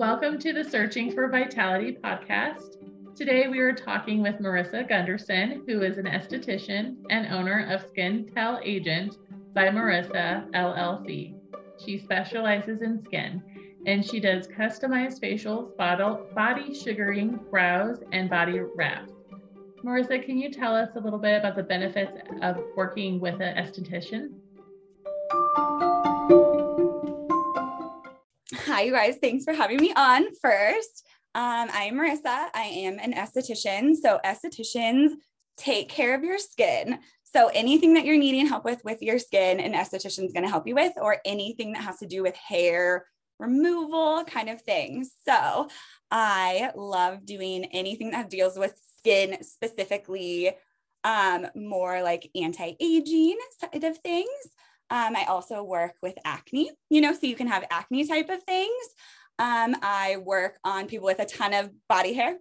[0.00, 2.78] Welcome to the Searching for Vitality podcast.
[3.14, 8.26] Today we are talking with Marissa Gunderson, who is an esthetician and owner of Skin
[8.34, 9.18] Tell Agent
[9.52, 11.34] by Marissa LLC.
[11.84, 13.42] She specializes in skin
[13.84, 15.76] and she does customized facials,
[16.34, 19.12] body sugaring, brows, and body wraps.
[19.84, 23.54] Marissa, can you tell us a little bit about the benefits of working with an
[23.54, 24.30] esthetician?
[28.70, 29.16] Hi, you guys.
[29.20, 31.04] Thanks for having me on first.
[31.34, 32.50] Um, I am Marissa.
[32.54, 33.96] I am an esthetician.
[33.96, 35.14] So, estheticians
[35.56, 37.00] take care of your skin.
[37.24, 40.48] So, anything that you're needing help with with your skin, an esthetician is going to
[40.48, 43.06] help you with, or anything that has to do with hair
[43.40, 45.10] removal kind of things.
[45.26, 45.66] So,
[46.12, 50.52] I love doing anything that deals with skin specifically,
[51.02, 54.28] um, more like anti aging side of things.
[54.90, 58.42] Um, I also work with acne, you know, so you can have acne type of
[58.42, 58.84] things.
[59.38, 62.36] Um, I work on people with a ton of body hair.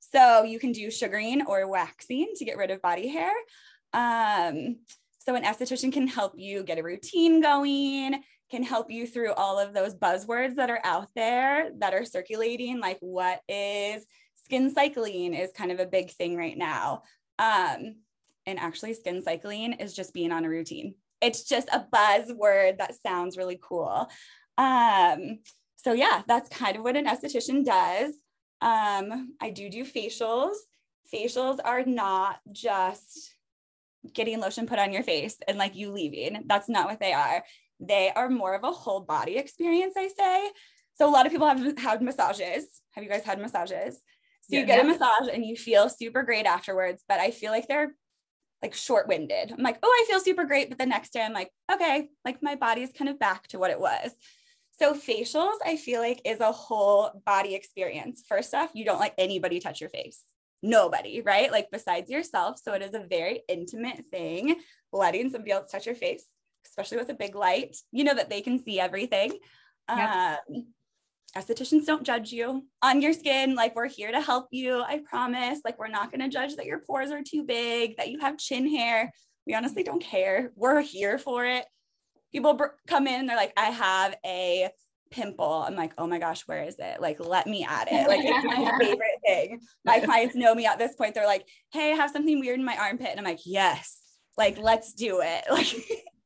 [0.00, 3.32] So you can do sugaring or waxing to get rid of body hair.
[3.92, 4.76] Um,
[5.18, 9.58] so an esthetician can help you get a routine going, can help you through all
[9.58, 14.06] of those buzzwords that are out there that are circulating, like what is
[14.44, 17.02] skin cycling is kind of a big thing right now.
[17.40, 17.96] Um,
[18.46, 23.00] and actually, skin cycling is just being on a routine it's just a buzzword that
[23.00, 24.08] sounds really cool.
[24.58, 25.38] Um,
[25.76, 28.14] so yeah, that's kind of what an esthetician does.
[28.60, 30.56] Um, I do do facials.
[31.12, 33.34] Facials are not just
[34.12, 36.44] getting lotion put on your face and like you leaving.
[36.46, 37.44] That's not what they are.
[37.80, 40.50] They are more of a whole body experience, I say.
[40.94, 42.66] So a lot of people have had massages.
[42.92, 43.96] Have you guys had massages?
[44.42, 44.90] So yeah, you get yeah.
[44.90, 47.94] a massage and you feel super great afterwards, but I feel like they're
[48.66, 49.52] like short winded.
[49.52, 50.68] I'm like, oh, I feel super great.
[50.68, 53.58] But the next day I'm like, okay, like my body is kind of back to
[53.58, 54.10] what it was.
[54.78, 58.24] So facials, I feel like is a whole body experience.
[58.28, 60.20] First off, you don't let anybody touch your face.
[60.62, 61.50] Nobody, right?
[61.52, 62.58] Like besides yourself.
[62.62, 64.56] So it is a very intimate thing,
[64.92, 66.24] letting somebody else touch your face,
[66.66, 69.38] especially with a big light, you know, that they can see everything.
[69.88, 69.98] Yep.
[69.98, 70.66] Um,
[71.36, 73.54] estheticians don't judge you on your skin.
[73.54, 74.82] Like, we're here to help you.
[74.82, 75.60] I promise.
[75.64, 78.38] Like, we're not going to judge that your pores are too big, that you have
[78.38, 79.12] chin hair.
[79.46, 80.50] We honestly don't care.
[80.56, 81.64] We're here for it.
[82.32, 84.70] People br- come in, they're like, I have a
[85.10, 85.64] pimple.
[85.66, 87.00] I'm like, oh my gosh, where is it?
[87.00, 88.08] Like, let me at it.
[88.08, 89.60] Like, it's my favorite thing.
[89.84, 91.14] My clients know me at this point.
[91.14, 93.08] They're like, hey, I have something weird in my armpit.
[93.10, 94.00] And I'm like, yes,
[94.36, 95.44] like, let's do it.
[95.50, 95.74] Like,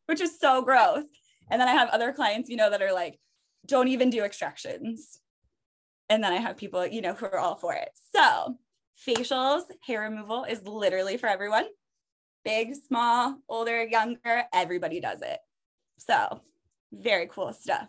[0.07, 1.05] which is so gross.
[1.51, 3.21] And then I have other clients, you know, that are like,
[3.67, 5.19] don't even do extractions.
[6.09, 7.91] And then I have people, you know, who are all for it.
[8.15, 8.57] So,
[9.07, 11.67] facials, hair removal is literally for everyone
[12.45, 15.39] big, small, older, younger, everybody does it.
[15.99, 16.41] So,
[16.93, 17.89] very cool stuff.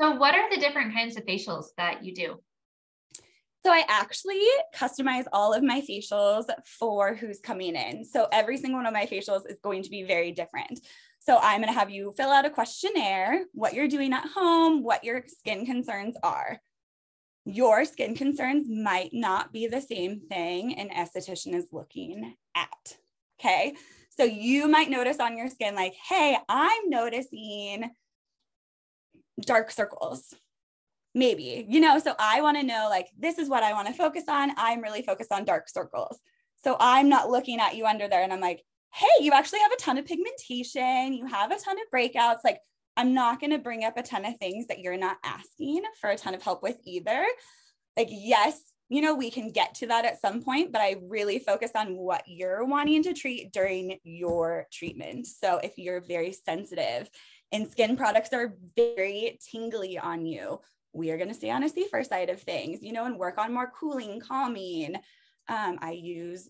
[0.00, 2.40] So, what are the different kinds of facials that you do?
[3.64, 4.42] So, I actually
[4.74, 8.04] customize all of my facials for who's coming in.
[8.04, 10.80] So, every single one of my facials is going to be very different.
[11.28, 14.82] So I'm going to have you fill out a questionnaire, what you're doing at home,
[14.82, 16.58] what your skin concerns are.
[17.44, 22.96] Your skin concerns might not be the same thing an esthetician is looking at.
[23.38, 23.74] Okay.
[24.08, 27.90] So you might notice on your skin, like, hey, I'm noticing
[29.42, 30.34] dark circles.
[31.14, 33.92] Maybe, you know, so I want to know, like, this is what I want to
[33.92, 34.52] focus on.
[34.56, 36.18] I'm really focused on dark circles.
[36.64, 39.72] So I'm not looking at you under there and I'm like, hey, you actually have
[39.72, 42.38] a ton of pigmentation, you have a ton of breakouts.
[42.44, 42.60] Like,
[42.96, 46.10] I'm not going to bring up a ton of things that you're not asking for
[46.10, 47.24] a ton of help with either.
[47.96, 51.38] Like, yes, you know, we can get to that at some point, but I really
[51.38, 55.26] focus on what you're wanting to treat during your treatment.
[55.26, 57.08] So, if you're very sensitive
[57.52, 60.60] and skin products are very tingly on you,
[60.92, 63.38] we are going to stay on a safer side of things, you know, and work
[63.38, 64.96] on more cooling, calming.
[65.48, 66.48] Um, I use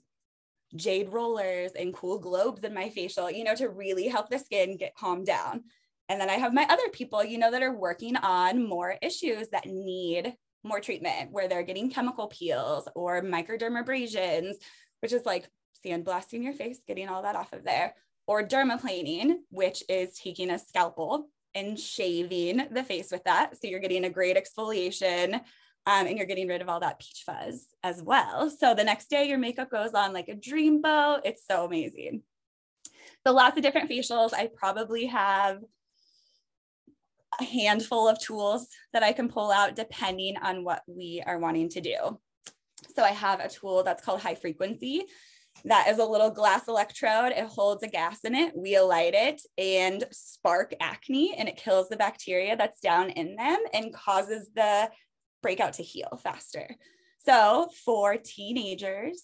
[0.76, 4.76] jade rollers and cool globes in my facial, you know, to really help the skin
[4.76, 5.64] get calmed down.
[6.08, 9.48] And then I have my other people, you know, that are working on more issues
[9.48, 10.34] that need
[10.64, 14.54] more treatment, where they're getting chemical peels or microdermabrasions,
[15.00, 15.48] which is like
[15.84, 17.94] sandblasting your face, getting all that off of there,
[18.26, 23.54] or dermaplaning, which is taking a scalpel and shaving the face with that.
[23.54, 25.40] So you're getting a great exfoliation
[25.86, 28.50] um, and you're getting rid of all that peach fuzz as well.
[28.50, 31.20] So the next day, your makeup goes on like a dreamboat.
[31.24, 32.22] It's so amazing.
[33.26, 34.32] So lots of different facials.
[34.32, 35.60] I probably have
[37.40, 41.68] a handful of tools that I can pull out depending on what we are wanting
[41.70, 42.18] to do.
[42.94, 45.04] So I have a tool that's called high frequency.
[45.64, 47.32] that is a little glass electrode.
[47.32, 48.56] It holds a gas in it.
[48.56, 53.58] We alight it and spark acne, and it kills the bacteria that's down in them
[53.72, 54.90] and causes the
[55.42, 56.68] breakout to heal faster.
[57.24, 59.22] So, for teenagers,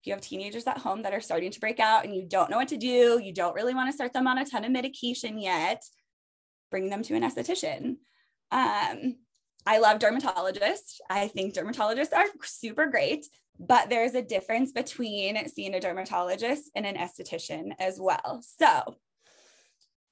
[0.00, 2.50] if you have teenagers at home that are starting to break out and you don't
[2.50, 4.70] know what to do, you don't really want to start them on a ton of
[4.70, 5.82] medication yet,
[6.70, 7.96] bring them to an esthetician.
[8.50, 9.16] Um,
[9.66, 11.00] I love dermatologists.
[11.10, 13.26] I think dermatologists are super great,
[13.58, 18.42] but there's a difference between seeing a dermatologist and an esthetician as well.
[18.58, 18.96] So,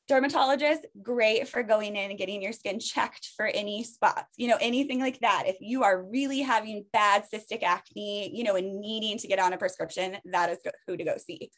[0.08, 4.58] dermatologist great for going in and getting your skin checked for any spots you know
[4.60, 5.44] anything like that.
[5.46, 9.52] If you are really having bad cystic acne you know and needing to get on
[9.52, 11.50] a prescription that is who to go see.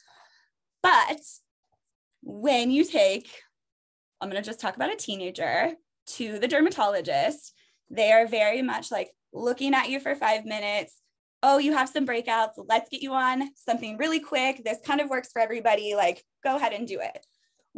[0.82, 1.20] But
[2.22, 3.30] when you take
[4.20, 5.70] i'm going to just talk about a teenager
[6.04, 7.54] to the dermatologist
[7.90, 11.00] they are very much like looking at you for five minutes.
[11.42, 12.52] Oh you have some breakouts.
[12.56, 14.62] Let's get you on something really quick.
[14.64, 15.94] This kind of works for everybody.
[15.94, 17.24] Like go ahead and do it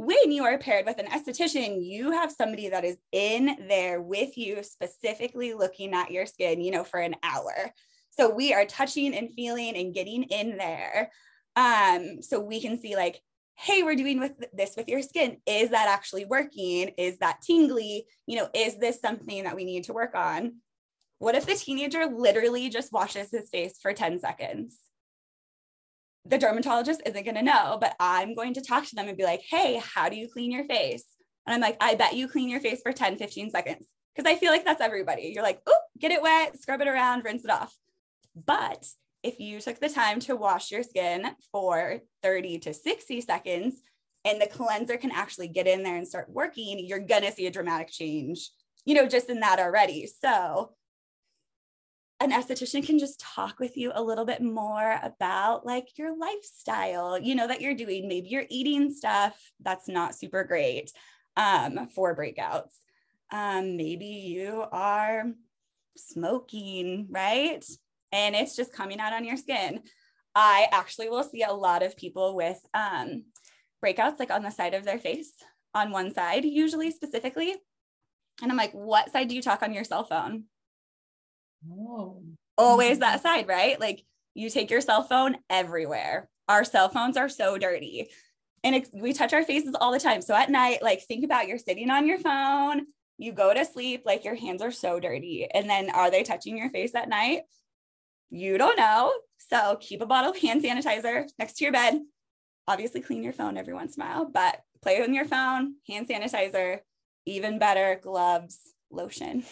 [0.01, 4.39] when you are paired with an esthetician, you have somebody that is in there with
[4.39, 7.53] you, specifically looking at your skin, you know, for an hour.
[8.09, 11.11] So we are touching and feeling and getting in there.
[11.55, 13.21] Um, so we can see like,
[13.57, 15.37] hey, we're doing with this with your skin.
[15.45, 16.93] Is that actually working?
[16.97, 18.07] Is that tingly?
[18.27, 20.63] You know, is this something that we need to work on?
[21.19, 24.79] What if the teenager literally just washes his face for 10 seconds?
[26.25, 29.25] The dermatologist isn't going to know, but I'm going to talk to them and be
[29.25, 31.05] like, hey, how do you clean your face?
[31.47, 33.87] And I'm like, I bet you clean your face for 10, 15 seconds.
[34.15, 35.33] Because I feel like that's everybody.
[35.35, 37.75] You're like, oh, get it wet, scrub it around, rinse it off.
[38.35, 38.87] But
[39.23, 43.77] if you took the time to wash your skin for 30 to 60 seconds
[44.25, 47.47] and the cleanser can actually get in there and start working, you're going to see
[47.47, 48.51] a dramatic change,
[48.85, 50.07] you know, just in that already.
[50.07, 50.73] So
[52.21, 57.19] an esthetician can just talk with you a little bit more about like your lifestyle,
[57.19, 58.09] you know, that you're doing.
[58.09, 60.93] Maybe you're eating stuff that's not super great
[61.37, 62.73] um, for breakouts.
[63.33, 65.25] Um, maybe you are
[65.97, 67.65] smoking, right?
[68.13, 69.81] And it's just coming out on your skin.
[70.35, 73.25] I actually will see a lot of people with um,
[73.85, 75.33] breakouts like on the side of their face,
[75.75, 77.55] on one side, usually specifically.
[78.43, 80.45] And I'm like, what side do you talk on your cell phone?
[81.69, 82.23] Oh.
[82.57, 83.81] Always that side, right?
[83.81, 84.05] Like
[84.35, 86.29] you take your cell phone everywhere.
[86.49, 88.09] Our cell phones are so dirty.
[88.63, 90.21] And it, we touch our faces all the time.
[90.21, 92.87] So at night, like think about you're sitting on your phone,
[93.17, 95.47] you go to sleep, like your hands are so dirty.
[95.53, 97.43] And then are they touching your face at night?
[98.31, 99.13] You don't know.
[99.39, 102.01] So keep a bottle of hand sanitizer next to your bed.
[102.69, 106.09] Obviously, clean your phone every once in a while, but play with your phone, hand
[106.09, 106.79] sanitizer,
[107.27, 108.59] even better, gloves,
[108.91, 109.45] lotion.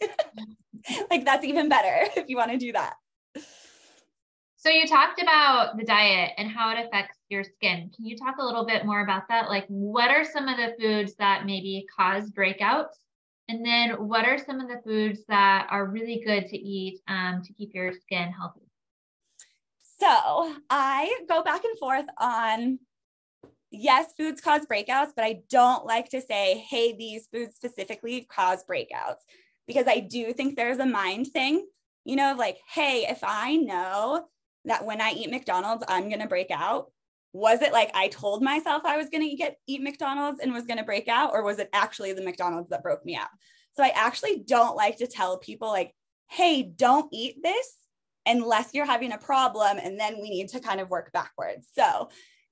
[1.10, 2.94] like that's even better if you want to do that.
[4.56, 7.90] So you talked about the diet and how it affects your skin.
[7.96, 9.48] Can you talk a little bit more about that?
[9.48, 12.94] Like what are some of the foods that maybe cause breakouts?
[13.48, 17.42] And then what are some of the foods that are really good to eat um,
[17.44, 18.60] to keep your skin healthy?
[19.82, 22.78] So I go back and forth on
[23.72, 28.64] yes, foods cause breakouts, but I don't like to say, hey, these foods specifically cause
[28.64, 29.22] breakouts
[29.66, 31.66] because I do think there's a mind thing,
[32.04, 34.26] you know, like, hey, if I know
[34.64, 36.90] that when I eat McDonald's, I'm going to break out,
[37.32, 40.66] was it like I told myself I was going to get eat McDonald's and was
[40.66, 43.28] going to break out or was it actually the McDonald's that broke me out?
[43.72, 45.94] So I actually don't like to tell people like,
[46.28, 47.74] "Hey, don't eat this
[48.26, 52.10] unless you're having a problem and then we need to kind of work backwards." So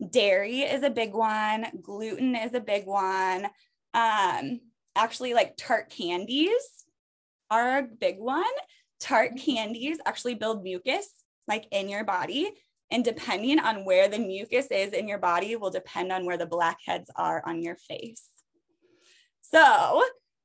[0.08, 3.48] dairy is a big one, gluten is a big one.
[3.92, 4.60] Um
[4.96, 6.84] actually like tart candies
[7.50, 8.44] are a big one.
[9.00, 11.08] Tart candies actually build mucus
[11.48, 12.50] like in your body.
[12.90, 16.46] And depending on where the mucus is in your body will depend on where the
[16.46, 18.26] blackheads are on your face.
[19.42, 20.02] So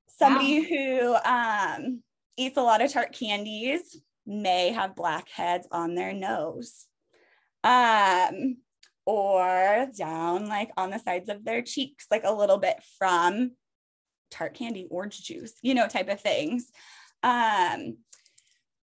[0.08, 0.66] somebody wow.
[0.70, 1.16] who
[1.86, 2.04] um,
[2.38, 6.86] eats a lot of tart candies may have blackheads on their nose.
[7.64, 8.58] Um,
[9.06, 13.52] or down like on the sides of their cheeks, like a little bit from
[14.32, 16.72] tart candy, orange juice, you know, type of things.
[17.24, 17.98] Um,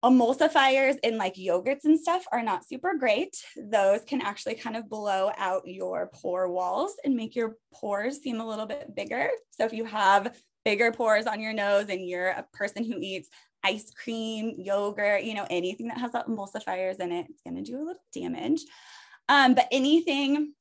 [0.05, 3.35] emulsifiers in like yogurts and stuff are not super great.
[3.57, 8.39] Those can actually kind of blow out your pore walls and make your pores seem
[8.39, 9.29] a little bit bigger.
[9.51, 13.29] So if you have bigger pores on your nose and you're a person who eats
[13.63, 17.77] ice cream, yogurt, you know, anything that has emulsifiers in it, it's going to do
[17.77, 18.61] a little damage.
[19.29, 20.53] Um, but anything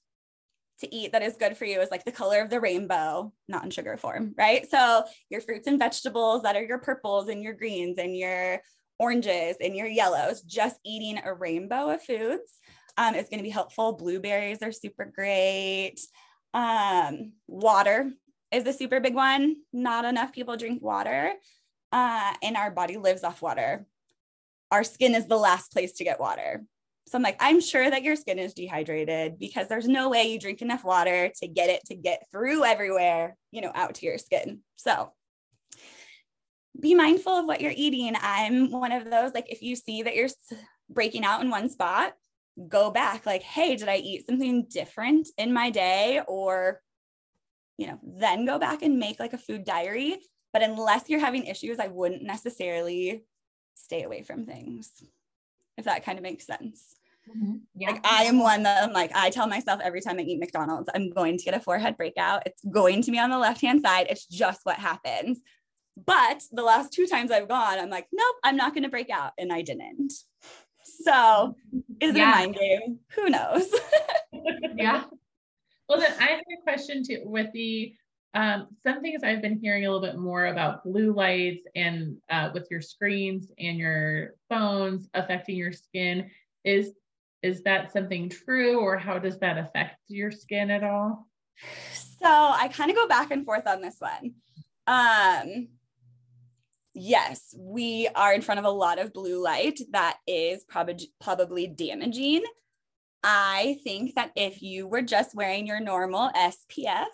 [0.81, 3.65] to eat that is good for you is like the color of the rainbow, not
[3.65, 4.71] in sugar form, right?
[4.71, 8.61] So your fruits and vegetables that are your purples and your greens and your
[8.99, 12.61] oranges and your yellows, just eating a rainbow of foods.
[12.97, 13.93] um, is going to be helpful.
[13.93, 15.97] Blueberries are super great.
[16.55, 18.11] Um, water
[18.51, 19.57] is a super big one.
[19.73, 21.33] Not enough people drink water,
[21.93, 23.87] uh, and our body lives off water.
[24.71, 26.65] Our skin is the last place to get water.
[27.09, 30.41] So I'm like, I'm sure that your skin is dehydrated because there's no way you
[30.41, 34.19] drink enough water to get it to get through everywhere, you know, out to your
[34.19, 34.61] skin.
[34.75, 35.13] So
[36.81, 38.17] be mindful of what you're eating.
[38.21, 40.29] I'm one of those, like, if you see that you're
[40.91, 42.15] breaking out in one spot,
[42.69, 46.23] go back, like, hey, did I eat something different in my day?
[46.27, 46.81] Or,
[47.79, 50.19] you know, then go back and make like a food diary.
[50.53, 53.25] But unless you're having issues, I wouldn't necessarily
[53.75, 54.91] stay away from things,
[55.77, 56.96] if that kind of makes sense.
[57.29, 57.57] Mm-hmm.
[57.75, 57.91] Yeah.
[57.91, 60.89] Like I am one that I'm like, I tell myself every time I eat McDonald's,
[60.95, 62.43] I'm going to get a forehead breakout.
[62.47, 64.07] It's going to be on the left hand side.
[64.11, 65.41] It's just what happens.
[66.05, 69.11] But the last two times I've gone, I'm like, nope, I'm not going to break
[69.11, 69.33] out.
[69.39, 70.13] And I didn't.
[70.85, 71.57] So
[72.01, 72.33] is it yeah.
[72.33, 72.99] a mind game?
[73.15, 73.75] Who knows?
[74.77, 75.05] yeah.
[75.89, 77.95] Well, then I have a question too with the
[78.35, 82.51] um, some things I've been hearing a little bit more about blue lights and uh,
[82.53, 86.31] with your screens and your phones affecting your skin.
[86.63, 86.93] Is
[87.43, 91.29] is that something true, or how does that affect your skin at all?
[92.21, 94.35] So I kind of go back and forth on this one.
[94.87, 95.69] Um,
[96.95, 101.67] yes, we are in front of a lot of blue light that is probably probably
[101.67, 102.43] damaging.
[103.23, 107.07] I think that if you were just wearing your normal SPF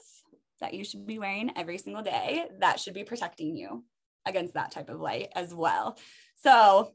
[0.60, 3.84] that you should be wearing every single day, that should be protecting you
[4.24, 5.98] against that type of light as well.
[6.36, 6.92] So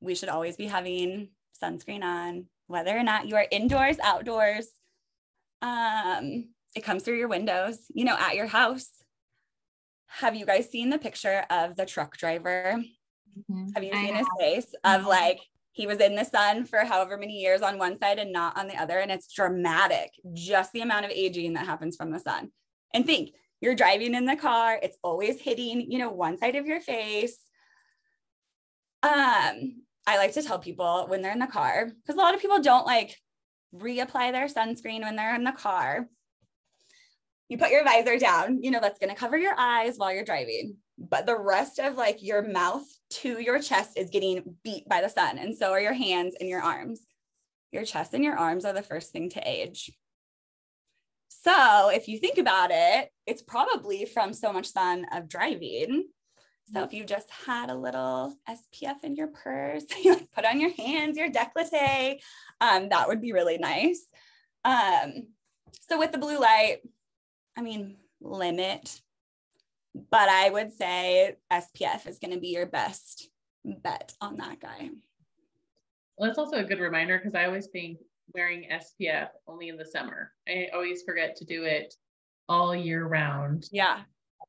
[0.00, 1.28] we should always be having
[1.62, 4.68] sunscreen on, whether or not you are indoors, outdoors.
[5.60, 8.88] Um, it comes through your windows, you know, at your house
[10.20, 12.76] have you guys seen the picture of the truck driver?
[13.50, 13.70] Mm-hmm.
[13.74, 15.08] Have you seen his face of mm-hmm.
[15.08, 15.40] like
[15.72, 18.68] he was in the sun for however many years on one side and not on
[18.68, 18.98] the other?
[18.98, 22.50] And it's dramatic, just the amount of aging that happens from the sun.
[22.92, 23.30] And think
[23.62, 27.38] you're driving in the car, it's always hitting, you know, one side of your face.
[29.02, 32.40] Um, I like to tell people when they're in the car, because a lot of
[32.40, 33.16] people don't like
[33.74, 36.08] reapply their sunscreen when they're in the car
[37.52, 40.24] you put your visor down, you know, that's going to cover your eyes while you're
[40.24, 40.76] driving.
[40.96, 42.84] But the rest of like your mouth
[43.20, 45.36] to your chest is getting beat by the sun.
[45.36, 47.02] And so are your hands and your arms.
[47.70, 49.92] Your chest and your arms are the first thing to age.
[51.28, 56.08] So if you think about it, it's probably from so much sun of driving.
[56.72, 60.60] So if you just had a little SPF in your purse, you like put on
[60.60, 62.18] your hands, your décolleté,
[62.60, 64.06] um, that would be really nice.
[64.64, 65.28] Um,
[65.88, 66.78] so with the blue light,
[67.56, 69.00] I mean, limit,
[70.10, 73.28] but I would say SPF is going to be your best
[73.64, 74.90] bet on that guy.
[76.16, 77.98] Well, that's also a good reminder because I always think
[78.34, 80.32] wearing SPF only in the summer.
[80.48, 81.94] I always forget to do it
[82.48, 83.68] all year round.
[83.70, 84.00] Yeah.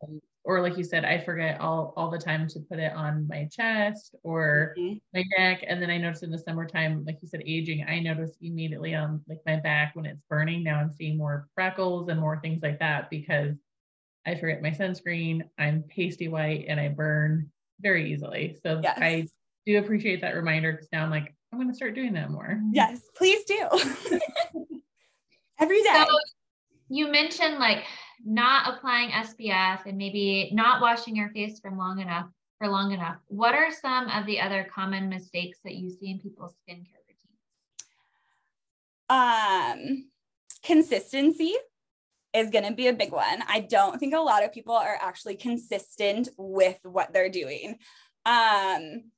[0.02, 3.28] Um, or like you said, I forget all all the time to put it on
[3.28, 4.98] my chest or mm-hmm.
[5.14, 5.64] my neck.
[5.68, 9.22] And then I notice in the summertime, like you said, aging, I notice immediately on
[9.28, 10.64] like my back when it's burning.
[10.64, 13.56] Now I'm seeing more freckles and more things like that because
[14.26, 15.44] I forget my sunscreen.
[15.58, 18.58] I'm pasty white and I burn very easily.
[18.64, 18.98] So yes.
[19.02, 19.28] I
[19.66, 22.60] do appreciate that reminder because now I'm like, I'm gonna start doing that more.
[22.72, 23.68] Yes, please do.
[25.60, 26.04] Every day.
[26.06, 26.18] So
[26.90, 27.86] you mentioned like
[28.26, 32.28] not applying SPF and maybe not washing your face for long enough
[32.64, 33.18] for long enough.
[33.28, 37.90] What are some of the other common mistakes that you see in people's skincare routines?
[39.10, 40.10] Um,
[40.64, 41.54] consistency
[42.34, 43.44] is going to be a big one.
[43.48, 47.78] I don't think a lot of people are actually consistent with what they're doing.
[48.26, 49.12] Um,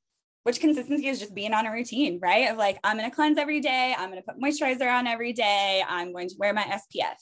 [0.44, 2.52] which consistency is just being on a routine, right?
[2.52, 3.96] Of like, I'm going to cleanse every day.
[3.98, 5.84] I'm going to put moisturizer on every day.
[5.88, 7.16] I'm going to wear my SPF.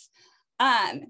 [0.60, 1.02] Um,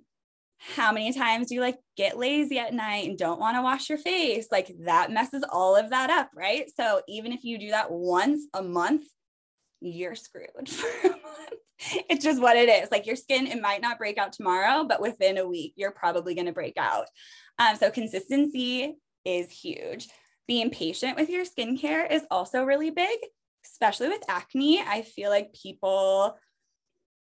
[0.75, 3.89] how many times do you like get lazy at night and don't want to wash
[3.89, 4.47] your face?
[4.51, 6.71] Like that messes all of that up, right?
[6.79, 9.03] So even if you do that once a month,
[9.81, 11.59] you're screwed for a month.
[12.09, 12.89] It's just what it is.
[12.91, 16.33] Like your skin, it might not break out tomorrow, but within a week, you're probably
[16.33, 17.07] going to break out.
[17.59, 20.07] Um, so consistency is huge.
[20.47, 23.17] Being patient with your skincare is also really big,
[23.65, 24.79] especially with acne.
[24.79, 26.37] I feel like people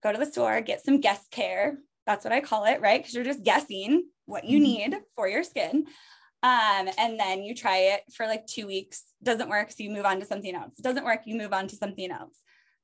[0.04, 1.78] go to the store, get some guest care,
[2.10, 3.00] that's what I call it, right?
[3.00, 4.92] Because you're just guessing what you mm-hmm.
[4.92, 5.86] need for your skin.
[6.42, 9.70] Um, and then you try it for like two weeks, doesn't work.
[9.70, 10.76] So you move on to something else.
[10.82, 12.36] Doesn't work, you move on to something else.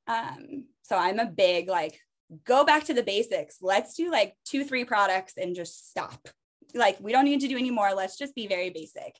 [0.08, 2.00] Um, so I'm a big like,
[2.46, 3.58] go back to the basics.
[3.64, 6.30] Let's do like two, three products and just stop.
[6.76, 7.96] Like, we don't need to do any more.
[7.96, 9.16] Let's just be very basic.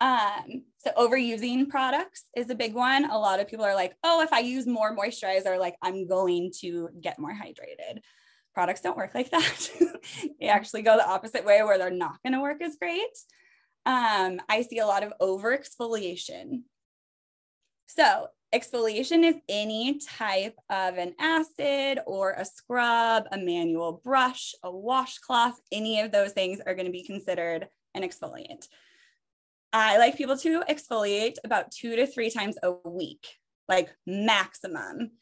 [0.00, 3.04] Um, so overusing products is a big one.
[3.10, 6.52] A lot of people are like, oh, if I use more moisturizer, like I'm going
[6.60, 8.00] to get more hydrated.
[8.54, 9.70] Products don't work like that.
[10.40, 13.16] they actually go the opposite way where they're not going to work as great.
[13.86, 16.62] Um, I see a lot of over exfoliation.
[17.86, 24.70] So exfoliation is any type of an acid or a scrub, a manual brush, a
[24.70, 28.66] washcloth, any of those things are going to be considered an exfoliant.
[29.72, 33.26] I like people to exfoliate about two to three times a week,
[33.68, 35.12] like maximum.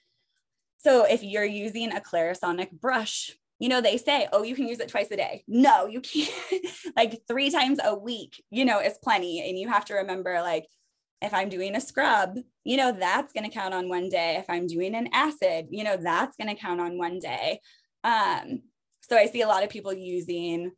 [0.82, 4.80] So if you're using a Clarisonic brush, you know, they say, oh, you can use
[4.80, 5.44] it twice a day.
[5.46, 6.32] No, you can't.
[6.96, 9.46] like three times a week, you know, is plenty.
[9.46, 10.66] And you have to remember, like,
[11.20, 14.36] if I'm doing a scrub, you know, that's going to count on one day.
[14.36, 17.60] If I'm doing an acid, you know, that's going to count on one day.
[18.02, 18.62] Um,
[19.02, 20.72] so I see a lot of people using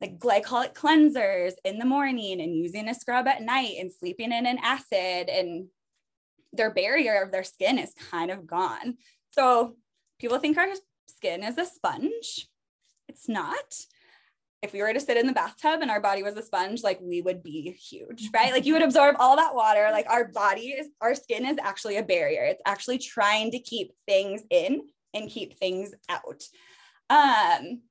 [0.00, 4.46] like glycolic cleansers in the morning and using a scrub at night and sleeping in
[4.46, 5.68] an acid and
[6.52, 8.96] their barrier of their skin is kind of gone.
[9.30, 9.76] So
[10.18, 10.68] people think our
[11.08, 12.48] skin is a sponge.
[13.08, 13.74] It's not.
[14.60, 16.98] If we were to sit in the bathtub and our body was a sponge, like
[17.00, 18.52] we would be huge, right?
[18.52, 19.88] Like you would absorb all that water.
[19.92, 22.42] Like our body is, our skin is actually a barrier.
[22.42, 24.82] It's actually trying to keep things in
[25.14, 26.42] and keep things out.
[27.08, 27.82] Um,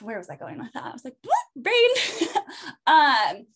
[0.00, 0.84] where was I going with that?
[0.84, 1.16] I was like,
[1.56, 1.90] brain.
[2.86, 3.46] um,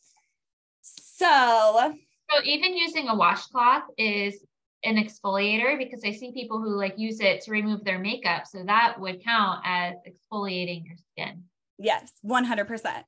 [0.83, 1.95] so
[2.33, 4.45] so even using a washcloth is
[4.85, 8.47] an exfoliator because I see people who like use it to remove their makeup.
[8.47, 11.45] So that would count as exfoliating your skin.
[11.79, 13.05] Yes, 100%.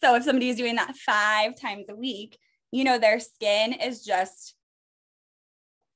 [0.00, 2.38] So if somebody is doing that five times a week,
[2.70, 4.54] you know, their skin is just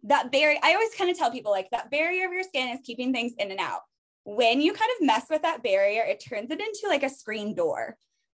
[0.05, 0.59] that barrier.
[0.63, 3.33] I always kind of tell people like that barrier of your skin is keeping things
[3.39, 3.81] in and out
[4.27, 7.55] when you kind of mess with that barrier, it turns it into like a screen
[7.55, 7.97] door.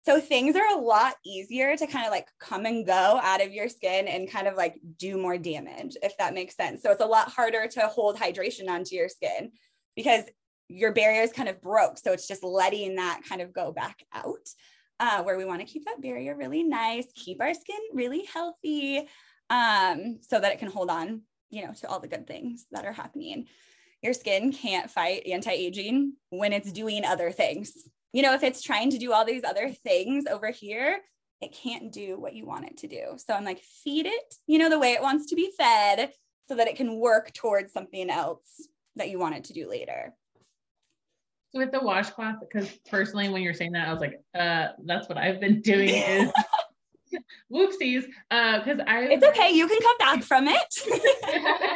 [0.07, 3.51] So things are a lot easier to kind of like come and go out of
[3.51, 6.81] your skin and kind of like do more damage, if that makes sense.
[6.81, 9.51] So it's a lot harder to hold hydration onto your skin
[9.97, 10.23] because
[10.69, 11.97] your barrier is kind of broke.
[11.97, 14.47] So it's just letting that kind of go back out.
[14.97, 19.10] Uh, where we want to keep that barrier really nice, keep our skin really healthy,
[19.49, 22.86] um, so that it can hold on, you know, to all the good things that
[22.86, 23.45] are happening
[24.01, 27.73] your skin can't fight anti aging when it's doing other things.
[28.13, 31.00] You know, if it's trying to do all these other things over here,
[31.41, 33.17] it can't do what you want it to do.
[33.17, 36.12] So I'm like, feed it, you know, the way it wants to be fed
[36.48, 40.15] so that it can work towards something else that you want it to do later.
[41.54, 45.08] So with the washcloth, because personally, when you're saying that, I was like, uh, that's
[45.08, 46.32] what I've been doing is
[47.52, 50.76] whoopsies because uh, i it's okay you can come back from it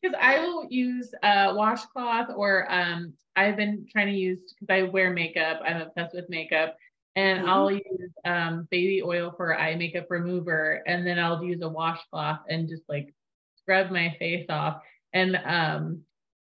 [0.00, 4.82] because i will use a washcloth or um i've been trying to use because i
[4.82, 6.76] wear makeup i'm obsessed with makeup
[7.16, 7.50] and mm-hmm.
[7.50, 12.40] i'll use um, baby oil for eye makeup remover and then i'll use a washcloth
[12.48, 13.14] and just like
[13.60, 14.80] scrub my face off
[15.12, 16.00] and um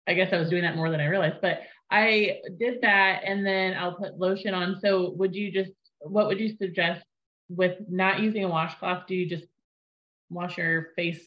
[0.06, 1.60] i guess i was doing that more than i realized but
[1.90, 6.38] i did that and then i'll put lotion on so would you just what would
[6.38, 7.04] you suggest
[7.48, 9.46] with not using a washcloth, do you just
[10.30, 11.20] wash your face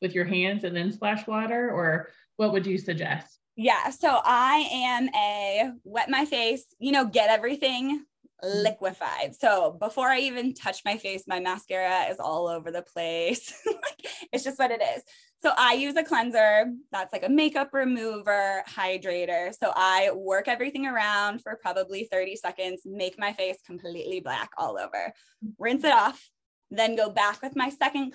[0.00, 3.38] with your hands and then splash water, or what would you suggest?
[3.56, 8.04] Yeah, so I am a wet my face, you know, get everything
[8.42, 9.34] liquefied.
[9.38, 13.52] So before I even touch my face, my mascara is all over the place.
[14.32, 15.02] it's just what it is.
[15.42, 19.52] So I use a cleanser that's like a makeup remover, hydrator.
[19.58, 24.78] So I work everything around for probably 30 seconds, make my face completely black all
[24.78, 25.12] over,
[25.58, 26.30] rinse it off,
[26.70, 28.14] then go back with my second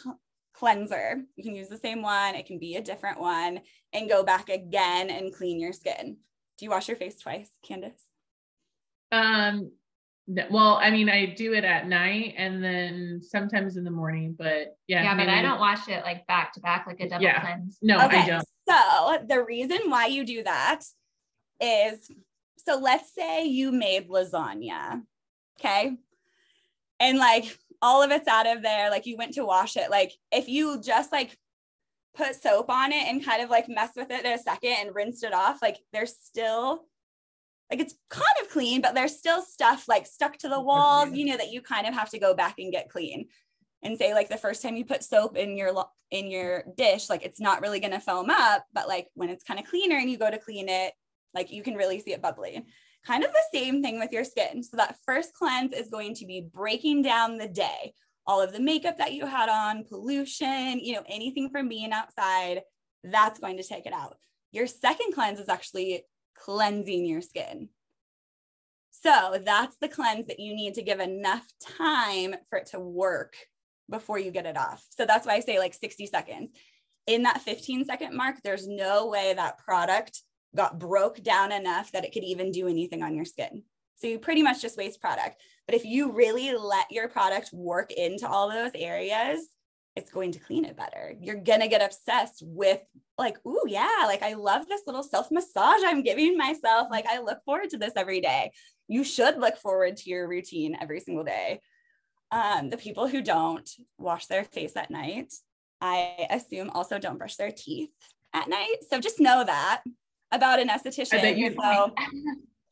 [0.57, 1.21] cleanser.
[1.35, 3.61] You can use the same one, it can be a different one,
[3.93, 6.17] and go back again and clean your skin.
[6.57, 8.01] Do you wash your face twice, Candace?
[9.11, 9.71] Um,
[10.49, 14.77] well, I mean, I do it at night and then sometimes in the morning, but
[14.87, 15.03] yeah.
[15.03, 17.41] Yeah, but I don't wash it like back to back like a double yeah.
[17.41, 17.77] cleanse.
[17.81, 18.19] No, okay.
[18.19, 18.45] I don't.
[18.67, 20.81] So the reason why you do that
[21.61, 22.09] is
[22.57, 25.03] so let's say you made lasagna.
[25.59, 25.97] Okay.
[26.99, 29.89] And like all of it's out of there, like you went to wash it.
[29.89, 31.38] Like if you just like
[32.15, 34.95] put soap on it and kind of like mess with it in a second and
[34.95, 36.86] rinsed it off, like there's still
[37.71, 41.25] like it's kind of clean, but there's still stuff like stuck to the walls, you
[41.25, 43.27] know, that you kind of have to go back and get clean.
[43.84, 45.73] And say like the first time you put soap in your
[46.12, 49.60] in your dish, like it's not really gonna foam up, but like when it's kind
[49.60, 50.93] of cleaner and you go to clean it,
[51.34, 52.65] like you can really see it bubbling.
[53.05, 54.63] Kind of the same thing with your skin.
[54.63, 57.93] So that first cleanse is going to be breaking down the day,
[58.25, 62.61] all of the makeup that you had on, pollution, you know, anything from being outside,
[63.03, 64.17] that's going to take it out.
[64.51, 66.03] Your second cleanse is actually
[66.35, 67.69] cleansing your skin.
[68.91, 71.45] So that's the cleanse that you need to give enough
[71.77, 73.35] time for it to work
[73.89, 74.83] before you get it off.
[74.89, 76.49] So that's why I say like 60 seconds.
[77.05, 80.23] In that 15 second mark, there's no way that product
[80.55, 83.63] got broke down enough that it could even do anything on your skin.
[83.97, 85.41] So you pretty much just waste product.
[85.65, 89.47] But if you really let your product work into all those areas,
[89.95, 91.15] it's going to clean it better.
[91.21, 92.81] You're going to get obsessed with,
[93.17, 96.89] like, ooh, yeah, like I love this little self massage I'm giving myself.
[96.91, 98.51] Like, I look forward to this every day.
[98.89, 101.61] You should look forward to your routine every single day.
[102.31, 105.33] Um, the people who don't wash their face at night,
[105.79, 107.91] I assume also don't brush their teeth
[108.33, 108.77] at night.
[108.89, 109.81] So just know that
[110.31, 111.15] about an esthetician.
[111.15, 111.93] I bet you so,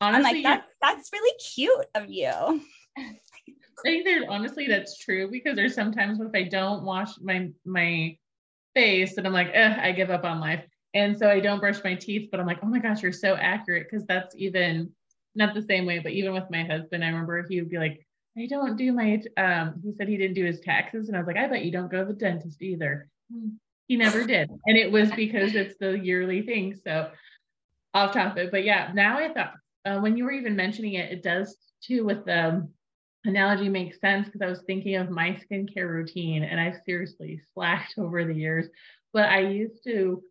[0.00, 2.60] I'm like, that, that's really cute of you.
[2.96, 8.16] I think there's honestly that's true because there's sometimes if I don't wash my my
[8.74, 10.64] face and I'm like, I give up on life.
[10.94, 13.34] And so I don't brush my teeth, but I'm like, oh my gosh, you're so
[13.34, 14.92] accurate because that's even
[15.34, 18.06] not the same way, but even with my husband, I remember he would be like,
[18.38, 21.26] I don't do my um he said he didn't do his taxes and I was
[21.26, 23.08] like, I bet you don't go to the dentist either.
[23.86, 24.50] He never did.
[24.66, 26.74] And it was because it's the yearly thing.
[26.84, 27.10] So
[27.94, 29.54] off topic, but yeah, now I thought
[29.84, 32.66] uh, when you were even mentioning it, it does too with the
[33.24, 37.94] analogy makes sense because I was thinking of my skincare routine and I've seriously slacked
[37.98, 38.66] over the years.
[39.12, 40.22] But I used to,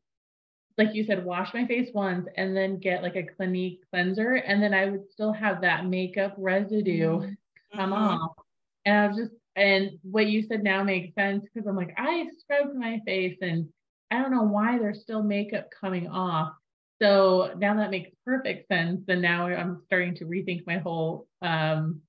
[0.77, 4.33] like you said, wash my face once and then get like a Clinique cleanser.
[4.33, 7.77] And then I would still have that makeup residue mm-hmm.
[7.77, 8.03] come mm-hmm.
[8.03, 8.31] off.
[8.85, 12.27] And I was just, and what you said now makes sense because I'm like, I
[12.39, 13.69] scrubbed my face and
[14.11, 16.53] I don't know why there's still makeup coming off.
[17.01, 19.01] So now that makes perfect sense.
[19.07, 22.01] And now I'm starting to rethink my whole um,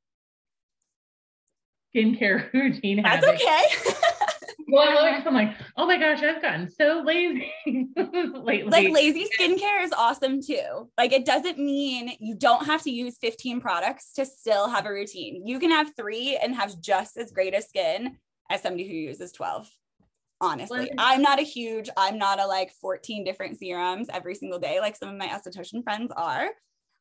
[1.94, 3.02] skincare routine.
[3.02, 3.42] That's habits.
[3.42, 3.94] okay.
[4.68, 7.50] well, I'm like, oh my gosh, I've gotten so lazy
[7.96, 8.62] lately.
[8.64, 10.90] Like lazy skincare is awesome too.
[10.98, 14.90] Like it doesn't mean you don't have to use 15 products to still have a
[14.90, 15.46] routine.
[15.46, 18.18] You can have three and have just as great a skin
[18.50, 19.68] as somebody who uses 12.
[20.44, 24.80] Honestly, I'm not a huge, I'm not a like 14 different serums every single day,
[24.80, 26.48] like some of my esthetician friends are.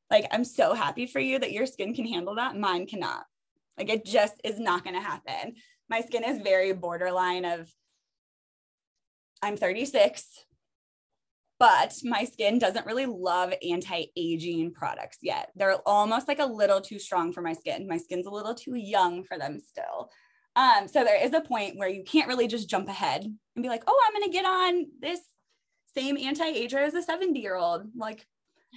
[0.09, 2.57] Like, I'm so happy for you that your skin can handle that.
[2.57, 3.25] Mine cannot.
[3.77, 5.55] Like it just is not going to happen.
[5.89, 7.71] My skin is very borderline of
[9.41, 10.25] I'm 36,
[11.59, 15.51] but my skin doesn't really love anti-aging products yet.
[15.55, 17.87] They're almost like a little too strong for my skin.
[17.87, 20.09] My skin's a little too young for them still.
[20.55, 23.69] Um, so there is a point where you can't really just jump ahead and be
[23.69, 25.19] like, oh, I'm gonna get on this
[25.95, 27.83] same anti-ager as a 70 year old.
[27.95, 28.25] Like,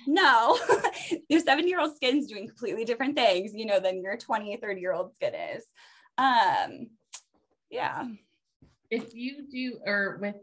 [0.06, 0.58] no,
[1.28, 4.80] your 70 year old skin's doing completely different things, you know, than your 20, 30
[4.80, 5.64] year old skin is.
[6.18, 6.88] Um,
[7.70, 8.06] yeah.
[8.90, 10.36] If you do, or with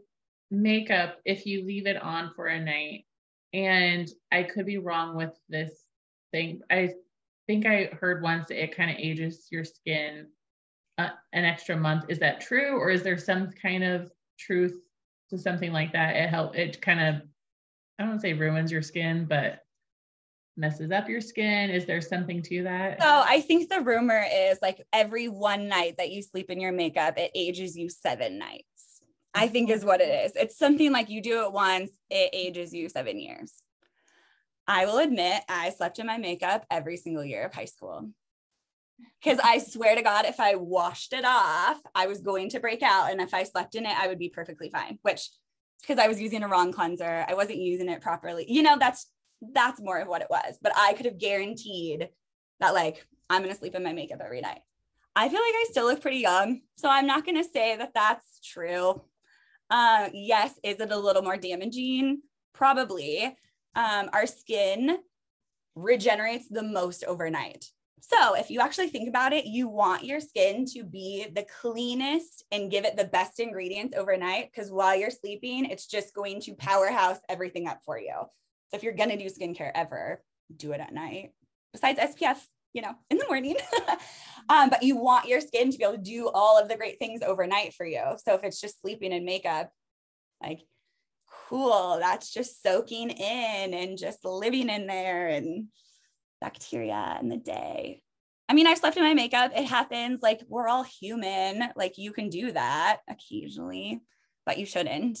[0.50, 3.06] makeup, if you leave it on for a night,
[3.52, 5.72] and I could be wrong with this
[6.32, 6.90] thing, I
[7.46, 10.26] think I heard once it kind of ages your skin
[10.98, 12.04] an extra month.
[12.08, 14.78] Is that true, or is there some kind of truth
[15.30, 16.16] to something like that?
[16.16, 17.22] It help it kind of
[17.98, 19.60] I don't say ruins your skin, but
[20.56, 21.70] messes up your skin?
[21.70, 23.00] Is there something to that?
[23.00, 26.72] So I think the rumor is like every one night that you sleep in your
[26.72, 29.02] makeup, it ages you seven nights.
[29.36, 30.32] I think is what it is.
[30.36, 33.52] It's something like you do it once, it ages you seven years.
[34.66, 38.10] I will admit, I slept in my makeup every single year of high school.
[39.22, 42.82] Because I swear to God, if I washed it off, I was going to break
[42.82, 43.10] out.
[43.10, 45.28] And if I slept in it, I would be perfectly fine, which
[45.80, 47.24] because I was using a wrong cleanser.
[47.28, 48.46] I wasn't using it properly.
[48.48, 49.06] You know, that's
[49.52, 50.58] that's more of what it was.
[50.62, 52.08] But I could have guaranteed
[52.60, 54.60] that like I'm to sleep in my makeup every night.
[55.16, 58.40] I feel like I still look pretty young, so I'm not to say that that's
[58.40, 59.00] true.
[59.70, 62.22] Uh, yes, is it a little more damaging?
[62.52, 63.36] Probably.
[63.76, 64.98] Um, our skin
[65.74, 67.70] regenerates the most overnight.
[68.06, 72.44] So, if you actually think about it, you want your skin to be the cleanest
[72.52, 76.54] and give it the best ingredients overnight because while you're sleeping, it's just going to
[76.54, 78.12] powerhouse everything up for you.
[78.68, 80.22] So, if you're going to do skincare ever,
[80.54, 81.30] do it at night.
[81.72, 83.56] Besides SPF, you know, in the morning.
[84.50, 86.98] um, but you want your skin to be able to do all of the great
[86.98, 88.02] things overnight for you.
[88.22, 89.70] So, if it's just sleeping and makeup,
[90.42, 90.60] like,
[91.48, 95.68] cool, that's just soaking in and just living in there and
[96.44, 98.02] bacteria in the day.
[98.48, 99.52] I mean, I've slept in my makeup.
[99.56, 100.20] It happens.
[100.22, 101.64] Like, we're all human.
[101.74, 104.02] Like, you can do that occasionally,
[104.44, 105.18] but you shouldn't.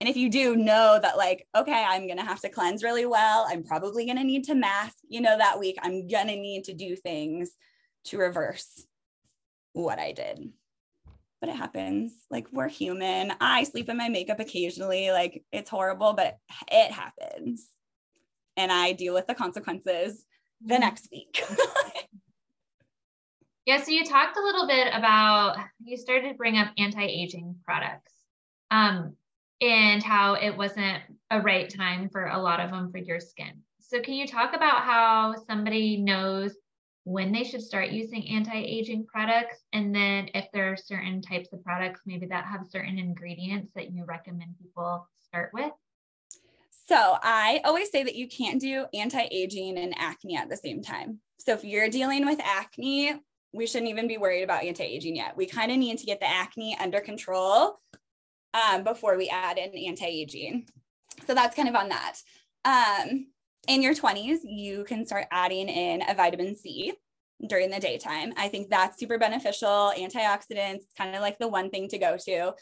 [0.00, 3.06] And if you do, know that, like, okay, I'm going to have to cleanse really
[3.06, 3.46] well.
[3.48, 5.76] I'm probably going to need to mask, you know, that week.
[5.82, 7.52] I'm going to need to do things
[8.04, 8.86] to reverse
[9.72, 10.52] what I did.
[11.40, 12.12] But it happens.
[12.30, 13.32] Like, we're human.
[13.40, 15.10] I sleep in my makeup occasionally.
[15.10, 16.36] Like, it's horrible, but
[16.70, 17.66] it happens.
[18.58, 20.24] And I deal with the consequences
[20.64, 21.42] the next week.
[23.66, 28.12] yeah, so you talked a little bit about you started to bring up anti-aging products.
[28.70, 29.16] Um,
[29.60, 33.52] and how it wasn't a right time for a lot of them for your skin.
[33.80, 36.54] So, can you talk about how somebody knows
[37.04, 41.64] when they should start using anti-aging products and then if there are certain types of
[41.64, 45.72] products maybe that have certain ingredients that you recommend people start with
[46.88, 51.20] so i always say that you can't do anti-aging and acne at the same time
[51.38, 53.14] so if you're dealing with acne
[53.52, 56.28] we shouldn't even be worried about anti-aging yet we kind of need to get the
[56.28, 57.78] acne under control
[58.54, 60.66] um, before we add in anti-aging
[61.26, 62.16] so that's kind of on that
[62.64, 63.26] um,
[63.68, 66.94] in your 20s, you can start adding in a vitamin C
[67.46, 68.32] during the daytime.
[68.36, 69.92] I think that's super beneficial.
[69.96, 72.54] Antioxidants, kind of like the one thing to go to.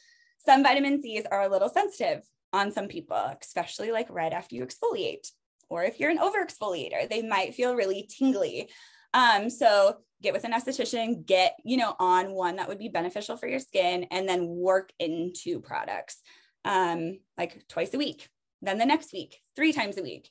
[0.45, 4.65] Some vitamin C's are a little sensitive on some people, especially like right after you
[4.65, 5.31] exfoliate,
[5.69, 8.71] or if you're an over exfoliator, they might feel really tingly.
[9.15, 13.37] Um, so get with an esthetician, get, you know, on one that would be beneficial
[13.37, 16.23] for your skin, and then work into products
[16.65, 18.29] um, like twice a week,
[18.63, 20.31] then the next week, three times a week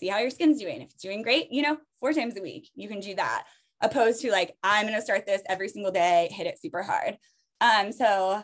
[0.00, 0.80] see how your skin's doing.
[0.80, 3.44] If it's doing great, you know, four times a week, you can do that.
[3.82, 7.16] Opposed to like, I'm going to start this every single day, hit it super hard.
[7.60, 8.42] Um, so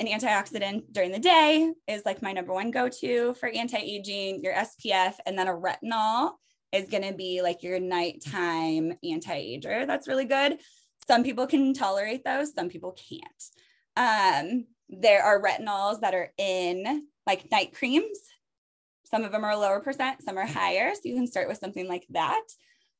[0.00, 5.14] an antioxidant during the day is like my number one go-to for anti-aging, your SPF,
[5.26, 6.32] and then a retinol
[6.72, 9.86] is going to be like your nighttime anti-ager.
[9.86, 10.58] That's really good.
[11.06, 13.44] Some people can tolerate those, some people can't.
[13.96, 18.18] Um, there are retinols that are in like night creams
[19.10, 20.94] some of them are lower percent, some are higher.
[20.94, 22.42] So you can start with something like that.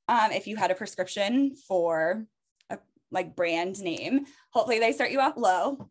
[0.08, 2.26] Um, if you had a prescription for
[2.68, 2.78] a
[3.12, 5.88] like brand name, hopefully they start you off low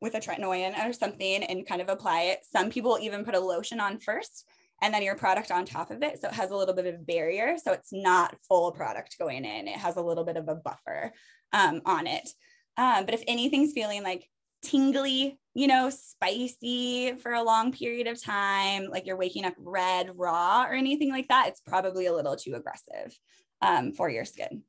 [0.00, 2.40] with a tretinoin or something and kind of apply it.
[2.50, 4.46] Some people even put a lotion on first
[4.82, 6.20] and then your product on top of it.
[6.20, 7.56] So it has a little bit of a barrier.
[7.62, 9.68] So it's not full product going in.
[9.68, 11.12] It has a little bit of a buffer
[11.52, 12.28] um, on it.
[12.76, 14.26] Um, but if anything's feeling like
[14.62, 20.12] tingly, you know, spicy for a long period of time, like you're waking up red,
[20.14, 23.14] raw, or anything like that, it's probably a little too aggressive
[23.60, 24.62] um, for your skin.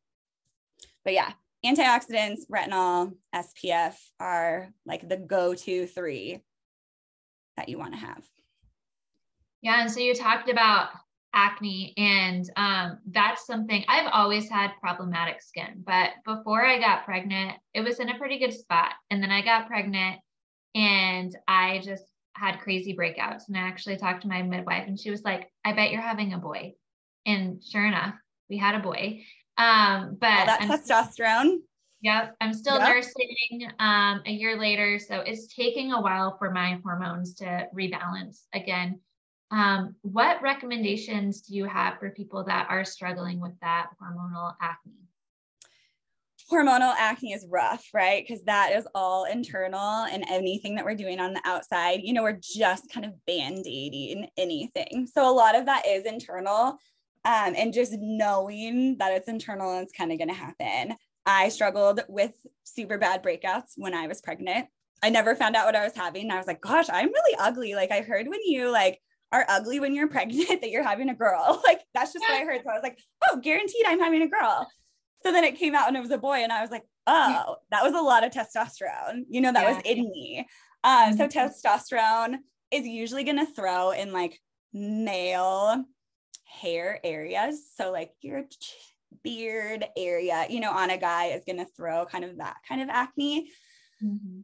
[1.04, 1.32] But yeah,
[1.66, 6.42] antioxidants, retinol, SPF are like the go to three
[7.58, 8.24] that you want to have.
[9.62, 9.82] Yeah.
[9.82, 10.90] And so you talked about
[11.34, 17.54] acne and um, that's something i've always had problematic skin but before i got pregnant
[17.74, 20.20] it was in a pretty good spot and then i got pregnant
[20.76, 25.10] and i just had crazy breakouts and i actually talked to my midwife and she
[25.10, 26.74] was like i bet you're having a boy
[27.26, 28.16] and sure enough
[28.50, 29.24] we had a boy
[29.58, 31.58] um but All that I'm, testosterone
[32.02, 32.88] yep i'm still yep.
[32.88, 38.46] nursing um a year later so it's taking a while for my hormones to rebalance
[38.54, 39.00] again
[39.52, 44.94] um, what recommendations do you have for people that are struggling with that hormonal acne?
[46.50, 48.26] Hormonal acne is rough, right?
[48.26, 52.24] Because that is all internal, and anything that we're doing on the outside, you know,
[52.24, 55.08] we're just kind of band aiding anything.
[55.14, 56.78] So a lot of that is internal.
[57.24, 60.96] Um, and just knowing that it's internal and it's kind of going to happen.
[61.26, 62.32] I struggled with
[62.64, 64.68] super bad breakouts when I was pregnant.
[65.04, 66.32] I never found out what I was having.
[66.32, 67.76] I was like, gosh, I'm really ugly.
[67.76, 69.00] Like I heard when you like
[69.32, 71.62] are ugly when you're pregnant that you're having a girl.
[71.72, 72.62] Like that's just what I heard.
[72.64, 74.68] So I was like, oh, guaranteed I'm having a girl.
[75.24, 77.58] So then it came out and it was a boy, and I was like, oh,
[77.70, 79.26] that was a lot of testosterone.
[79.30, 79.76] You know, that yeah.
[79.76, 80.48] was in me.
[80.84, 81.68] Um, so mm-hmm.
[81.70, 82.38] testosterone
[82.72, 84.40] is usually gonna throw in like
[84.74, 85.86] male
[86.52, 87.64] hair areas.
[87.76, 88.44] So like your
[89.24, 92.90] beard area, you know, on a guy is gonna throw kind of that kind of
[92.90, 93.52] acne.
[94.04, 94.42] Mm-hmm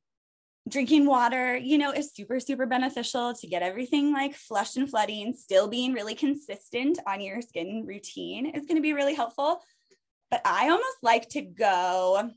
[0.67, 5.33] drinking water, you know, is super, super beneficial to get everything like flushed and flooding.
[5.33, 9.61] Still being really consistent on your skin routine is going to be really helpful.
[10.29, 12.31] But I almost like to go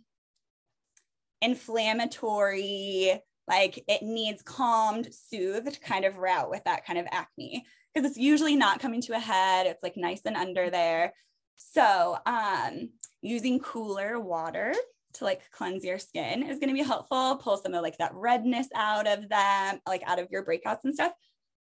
[1.42, 8.09] inflammatory, like it needs calmed, soothed kind of route with that kind of acne because
[8.09, 9.66] it's usually not coming to a head.
[9.66, 11.12] It's like nice and under there.
[11.57, 12.90] So, um,
[13.22, 14.74] using cooler water
[15.14, 17.37] to like cleanse your skin is going to be helpful.
[17.37, 20.94] Pull some of like that redness out of them, like out of your breakouts and
[20.94, 21.12] stuff.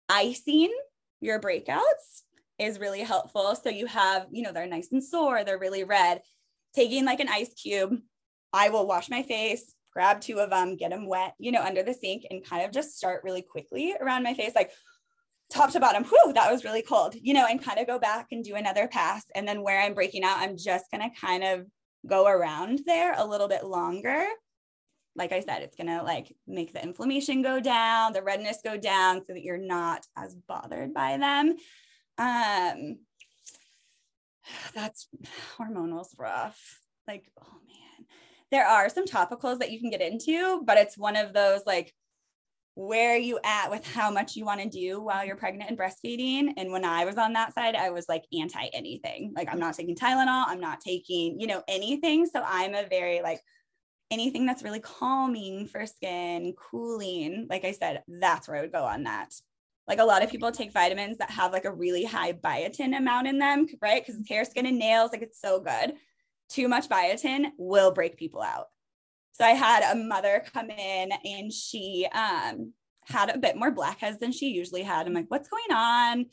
[0.09, 0.71] Icing
[1.21, 2.21] your breakouts
[2.59, 3.55] is really helpful.
[3.55, 6.21] So you have, you know, they're nice and sore, they're really red.
[6.75, 7.97] Taking like an ice cube,
[8.53, 11.83] I will wash my face, grab two of them, get them wet, you know, under
[11.83, 14.71] the sink and kind of just start really quickly around my face, like
[15.49, 16.03] top to bottom.
[16.03, 18.87] Whew, that was really cold, you know, and kind of go back and do another
[18.87, 19.23] pass.
[19.35, 21.65] And then where I'm breaking out, I'm just going to kind of
[22.05, 24.25] go around there a little bit longer
[25.17, 29.21] like I said, it's gonna like make the inflammation go down, the redness go down
[29.25, 31.55] so that you're not as bothered by them.
[32.19, 32.99] Um,
[34.75, 35.07] that's
[35.57, 36.79] hormonal's rough.
[37.07, 38.05] Like, oh man.
[38.49, 41.93] There are some topicals that you can get into, but it's one of those like
[42.77, 45.79] where are you at with how much you want to do while you're pregnant and
[45.79, 46.53] breastfeeding?
[46.57, 49.33] And when I was on that side, I was like anti anything.
[49.35, 52.27] Like I'm not taking Tylenol, I'm not taking, you know, anything.
[52.27, 53.41] So I'm a very like
[54.11, 57.47] anything that's really calming for skin, cooling.
[57.49, 59.33] Like I said, that's where I would go on that.
[59.87, 63.25] Like a lot of people take vitamins that have like a really high biotin amount
[63.25, 64.05] in them, right?
[64.05, 65.93] Because hair, skin, and nails, like it's so good.
[66.49, 68.67] Too much biotin will break people out.
[69.37, 72.73] So I had a mother come in and she um,
[73.05, 75.05] had a bit more blackheads than she usually had.
[75.05, 76.25] I'm like, what's going on?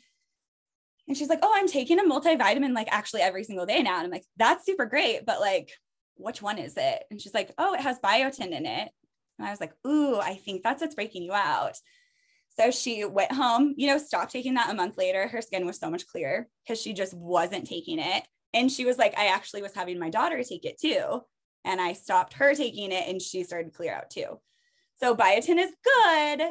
[1.07, 3.97] And she's like, oh, I'm taking a multivitamin like actually every single day now.
[3.97, 5.27] And I'm like, that's super great.
[5.27, 5.71] But like,
[6.17, 7.05] which one is it?
[7.11, 8.91] And she's like, oh, it has biotin in it.
[9.39, 11.77] And I was like, ooh, I think that's what's breaking you out.
[12.59, 15.29] So she went home, you know, stopped taking that a month later.
[15.29, 18.23] Her skin was so much clearer because she just wasn't taking it.
[18.55, 21.21] And she was like, I actually was having my daughter take it too.
[21.65, 24.41] And I stopped her taking it and she started to clear out too.
[24.97, 26.49] So biotin is good,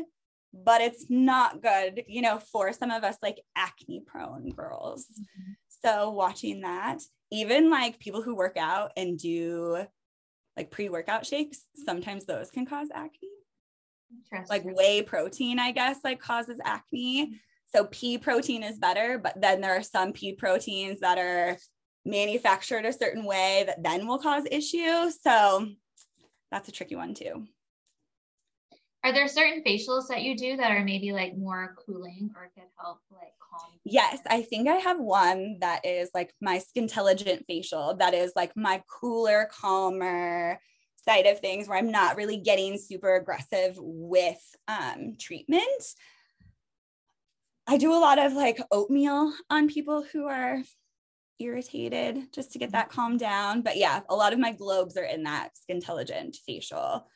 [0.54, 5.06] but it's not good, you know, for some of us like acne prone girls.
[5.06, 5.52] Mm-hmm.
[5.86, 9.86] So watching that, even like people who work out and do
[10.56, 13.30] like pre-workout shakes, sometimes those can cause acne.
[14.50, 17.40] Like whey protein, I guess, like causes acne.
[17.74, 21.58] So pea protein is better, but then there are some pea proteins that are
[22.06, 25.22] manufactured a certain way that then will cause issues.
[25.22, 25.70] So
[26.52, 27.48] that's a tricky one too.
[29.06, 32.70] Are there certain facials that you do that are maybe like more cooling or could
[32.80, 33.70] help like calm?
[33.84, 38.32] Yes, I think I have one that is like my skin intelligent facial that is
[38.34, 40.58] like my cooler, calmer
[41.06, 45.66] side of things where I'm not really getting super aggressive with um, treatment.
[47.68, 50.60] I do a lot of like oatmeal on people who are
[51.40, 53.62] irritated just to get that calmed down.
[53.62, 57.08] But yeah, a lot of my globes are in that Skin Intelligent facial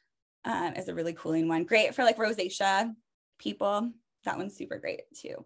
[0.46, 1.64] um, is a really cooling one.
[1.64, 2.94] Great for like rosacea
[3.40, 3.92] people.
[4.26, 5.46] That one's super great too.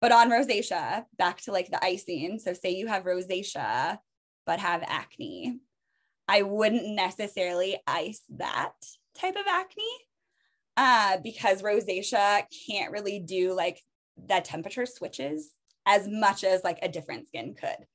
[0.00, 2.38] But on rosacea, back to like the icing.
[2.38, 3.98] So say you have rosacea,
[4.46, 5.58] but have acne.
[6.28, 8.74] I wouldn't necessarily ice that
[9.14, 9.84] type of acne
[10.76, 13.82] uh, because rosacea can't really do like
[14.16, 15.50] the temperature switches
[15.88, 17.86] as much as like a different skin could.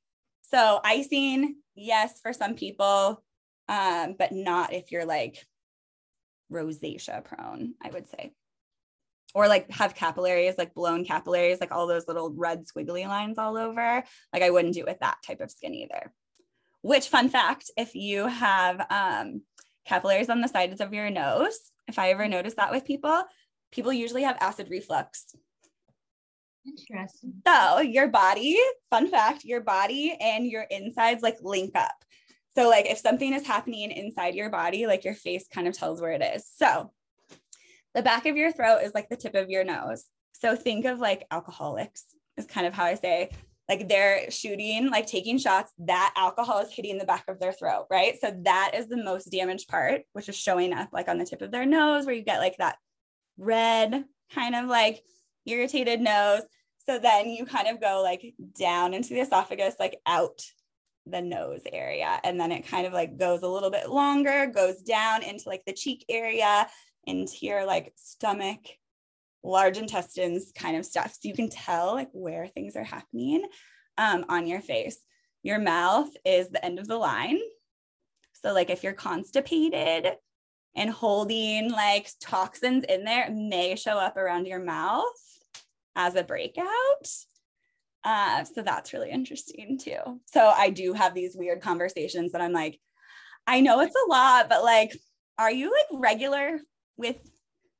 [0.42, 3.22] So icing, yes, for some people,
[3.68, 5.46] um, but not if you're like
[6.52, 8.32] rosacea prone, I would say.
[9.32, 13.56] Or like have capillaries, like blown capillaries, like all those little red squiggly lines all
[13.56, 14.04] over.
[14.32, 16.12] Like I wouldn't do with that type of skin either.
[16.82, 19.42] Which, fun fact, if you have um,
[19.86, 23.22] capillaries on the sides of your nose, if I ever notice that with people,
[23.72, 25.34] people usually have acid reflux.
[26.66, 27.34] Interesting.
[27.46, 28.58] So your body,
[28.90, 31.92] fun fact, your body and your insides like link up.
[32.56, 36.00] So, like, if something is happening inside your body, like your face kind of tells
[36.00, 36.48] where it is.
[36.56, 36.92] So,
[37.94, 40.04] the back of your throat is like the tip of your nose.
[40.32, 42.04] So, think of like alcoholics,
[42.36, 43.30] is kind of how I say,
[43.68, 47.86] like, they're shooting, like taking shots, that alcohol is hitting the back of their throat,
[47.90, 48.16] right?
[48.20, 51.42] So, that is the most damaged part, which is showing up like on the tip
[51.42, 52.76] of their nose, where you get like that
[53.36, 55.02] red kind of like
[55.44, 56.42] irritated nose.
[56.86, 60.42] So, then you kind of go like down into the esophagus, like out
[61.06, 62.18] the nose area.
[62.24, 65.62] And then it kind of like goes a little bit longer, goes down into like
[65.66, 66.66] the cheek area,
[67.06, 68.60] into your like stomach,
[69.42, 71.12] large intestines kind of stuff.
[71.12, 73.44] So you can tell like where things are happening
[73.98, 74.98] um, on your face.
[75.42, 77.38] Your mouth is the end of the line.
[78.32, 80.14] So, like if you're constipated
[80.74, 85.04] and holding like toxins in there, may show up around your mouth
[85.96, 86.66] as a breakout.
[88.04, 90.20] Uh, so that's really interesting too.
[90.26, 92.78] So I do have these weird conversations that I'm like,
[93.46, 94.96] I know it's a lot, but like,
[95.38, 96.60] are you like regular
[96.96, 97.16] with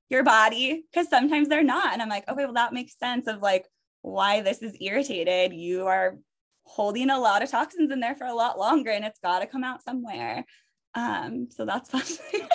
[0.09, 0.85] your body?
[0.90, 1.92] Because sometimes they're not.
[1.92, 3.66] And I'm like, okay, well, that makes sense of like
[4.03, 5.53] why this is irritated.
[5.53, 6.16] You are
[6.64, 9.46] holding a lot of toxins in there for a lot longer and it's got to
[9.46, 10.44] come out somewhere.
[10.94, 12.48] Um, so that's fun.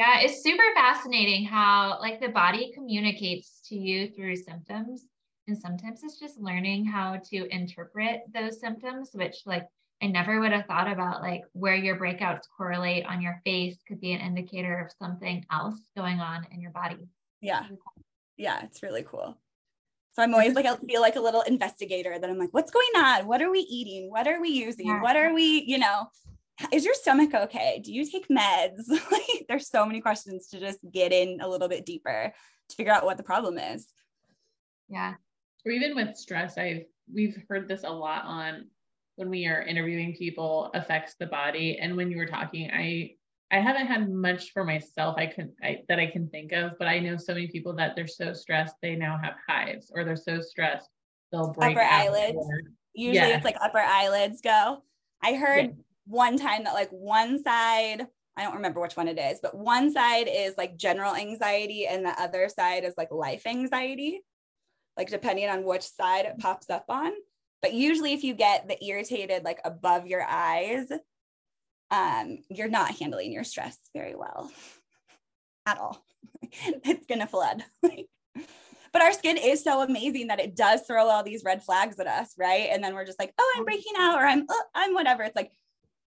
[0.00, 5.04] Yeah, it's super fascinating how like the body communicates to you through symptoms
[5.46, 9.66] and sometimes it's just learning how to interpret those symptoms, which like
[10.02, 14.00] I never would have thought about like where your breakouts correlate on your face could
[14.00, 17.06] be an indicator of something else going on in your body.
[17.42, 17.66] Yeah.
[18.38, 19.36] Yeah, it's really cool.
[20.14, 23.04] So I'm always like I feel like a little investigator that I'm like, what's going
[23.04, 23.26] on?
[23.26, 24.10] What are we eating?
[24.10, 24.86] What are we using?
[24.86, 25.02] Yeah.
[25.02, 26.06] What are we, you know,
[26.72, 27.80] is your stomach okay?
[27.84, 28.88] Do you take meds?
[29.10, 32.32] like there's so many questions to just get in a little bit deeper
[32.68, 33.86] to figure out what the problem is.
[34.88, 35.14] Yeah
[35.66, 38.64] or even with stress i've we've heard this a lot on
[39.20, 41.78] when we are interviewing people affects the body.
[41.78, 43.16] And when you were talking, I
[43.52, 46.88] I haven't had much for myself I can I, that I can think of, but
[46.88, 50.16] I know so many people that they're so stressed they now have hives, or they're
[50.16, 50.88] so stressed
[51.30, 52.38] they'll break upper eyelids.
[52.94, 53.36] Usually yeah.
[53.36, 54.82] it's like upper eyelids go.
[55.22, 55.72] I heard yeah.
[56.06, 59.92] One time that like one side, I don't remember which one it is, but one
[59.92, 64.22] side is like general anxiety and the other side is like life anxiety,
[64.96, 67.12] like depending on which side it pops up on.
[67.62, 70.90] But usually if you get the irritated like above your eyes,
[71.90, 74.50] um, you're not handling your stress very well
[75.66, 76.02] at all.
[76.42, 77.64] it's gonna flood.
[77.82, 82.06] but our skin is so amazing that it does throw all these red flags at
[82.06, 82.68] us, right?
[82.70, 85.22] And then we're just like, oh, I'm breaking out, or I'm, oh, I'm whatever.
[85.22, 85.52] It's like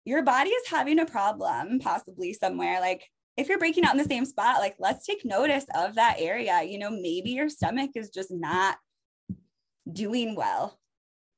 [0.04, 2.80] your body is having a problem, possibly somewhere.
[2.80, 6.16] Like if you're breaking out in the same spot, like let's take notice of that
[6.18, 6.62] area.
[6.62, 8.76] You know, maybe your stomach is just not
[9.90, 10.78] doing well.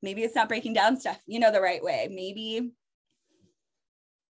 [0.01, 2.09] Maybe it's not breaking down stuff, you know, the right way.
[2.11, 2.71] Maybe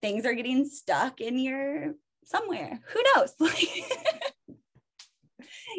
[0.02, 2.80] things are getting stuck in your somewhere.
[2.94, 3.34] Who knows?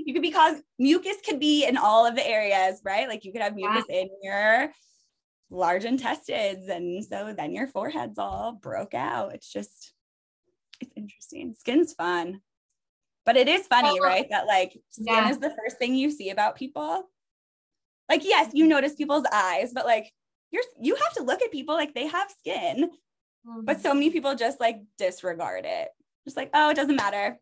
[0.05, 3.09] you could be caused mucus could be in all of the areas, right?
[3.09, 4.01] Like you could have mucus yeah.
[4.01, 4.73] in your
[5.51, 6.69] large intestines.
[6.69, 9.35] And so then your forehead's all broke out.
[9.35, 9.93] It's just
[10.81, 11.55] it's interesting.
[11.59, 12.41] Skin's fun.
[13.27, 14.27] But it is funny, oh, right?
[14.31, 15.31] That like skin yeah.
[15.31, 17.09] is the first thing you see about people.
[18.09, 20.13] Like, yes, you notice people's eyes, but like
[20.51, 22.91] you're you have to look at people like they have skin
[23.63, 23.99] but so mm-hmm.
[23.99, 25.89] many people just like disregard it.
[26.25, 27.39] Just like, oh, it doesn't matter.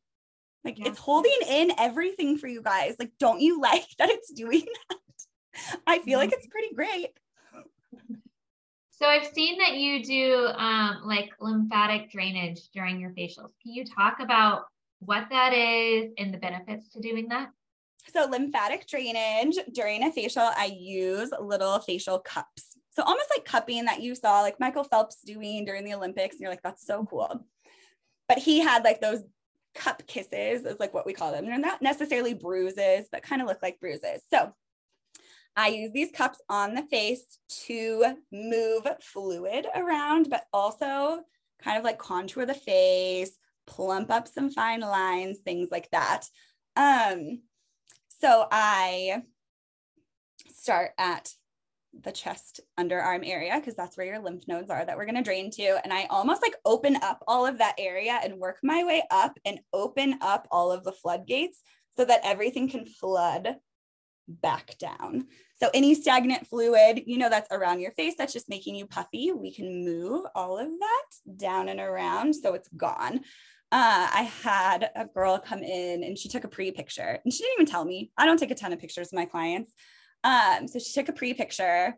[0.65, 0.89] Like yeah.
[0.89, 2.97] it's holding in everything for you guys.
[2.99, 4.99] Like, don't you like that it's doing that?
[5.87, 6.39] I feel like mm-hmm.
[6.39, 7.11] it's pretty great.
[9.03, 13.51] So I've seen that you do um, like lymphatic drainage during your facials.
[13.61, 14.67] Can you talk about
[15.01, 17.49] what that is and the benefits to doing that?
[18.15, 22.77] So lymphatic drainage during a facial, I use little facial cups.
[22.95, 26.37] So almost like cupping that you saw like Michael Phelps doing during the Olympics.
[26.37, 27.45] And you're like, that's so cool.
[28.29, 29.25] But he had like those
[29.75, 31.47] cup kisses is like what we call them.
[31.47, 34.23] They're not necessarily bruises, but kind of look like bruises.
[34.33, 34.55] So
[35.57, 41.21] I use these cups on the face to move fluid around, but also
[41.63, 43.37] kind of like contour the face,
[43.67, 46.25] plump up some fine lines, things like that.
[46.77, 47.43] Um,
[48.21, 49.23] so I
[50.51, 51.33] start at
[52.01, 55.23] the chest underarm area because that's where your lymph nodes are that we're going to
[55.23, 58.83] drain to and i almost like open up all of that area and work my
[58.83, 61.61] way up and open up all of the floodgates
[61.95, 63.57] so that everything can flood
[64.41, 65.27] back down
[65.61, 69.33] so any stagnant fluid you know that's around your face that's just making you puffy
[69.33, 73.21] we can move all of that down and around so it's gone
[73.75, 77.43] uh, I had a girl come in and she took a pre picture and she
[77.43, 78.11] didn't even tell me.
[78.19, 79.73] I don't take a ton of pictures of my clients.
[80.25, 81.97] Um, so she took a pre picture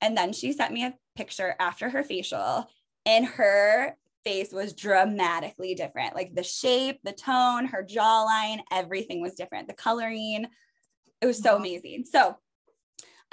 [0.00, 2.66] and then she sent me a picture after her facial,
[3.04, 6.14] and her face was dramatically different.
[6.14, 9.68] Like the shape, the tone, her jawline, everything was different.
[9.68, 10.46] The coloring,
[11.20, 12.04] it was so amazing.
[12.10, 12.36] So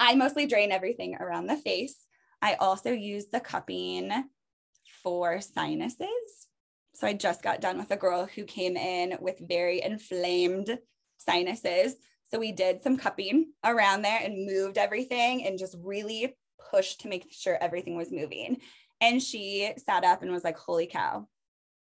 [0.00, 1.96] I mostly drain everything around the face.
[2.42, 4.10] I also use the cupping
[5.02, 6.48] for sinuses.
[6.94, 10.78] So I just got done with a girl who came in with very inflamed
[11.18, 11.96] sinuses.
[12.30, 16.36] So we did some cupping around there and moved everything and just really
[16.70, 18.58] pushed to make sure everything was moving.
[19.00, 21.26] And she sat up and was like, holy cow.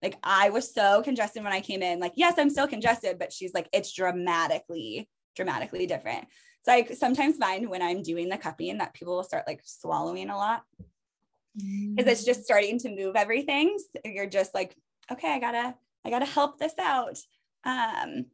[0.03, 2.01] Like I was so congested when I came in.
[2.01, 6.27] Like, yes, I'm still congested, but she's like, it's dramatically, dramatically different.
[6.63, 10.31] So I sometimes find when I'm doing the cupping that people will start like swallowing
[10.31, 10.63] a lot
[11.57, 13.79] because it's just starting to move everything.
[13.79, 14.77] So you're just like,
[15.11, 15.75] okay, I gotta,
[16.05, 17.19] I gotta help this out.
[17.65, 18.27] Um,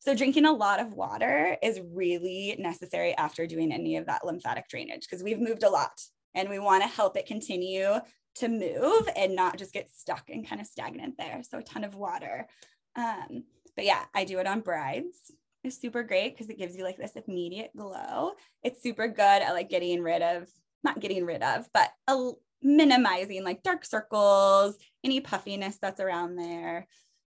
[0.00, 4.68] so, drinking a lot of water is really necessary after doing any of that lymphatic
[4.68, 6.00] drainage because we've moved a lot
[6.34, 7.96] and we want to help it continue
[8.36, 11.42] to move and not just get stuck and kind of stagnant there.
[11.42, 12.46] So, a ton of water.
[12.94, 13.44] Um,
[13.74, 15.32] but yeah, I do it on brides.
[15.68, 18.32] It's super great because it gives you like this immediate glow.
[18.62, 20.48] It's super good at like getting rid of,
[20.82, 22.30] not getting rid of, but a,
[22.62, 26.86] minimizing like dark circles, any puffiness that's around there.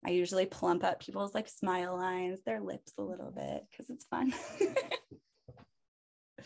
[0.06, 4.04] I usually plump up people's like smile lines, their lips a little bit because it's
[4.04, 4.32] fun.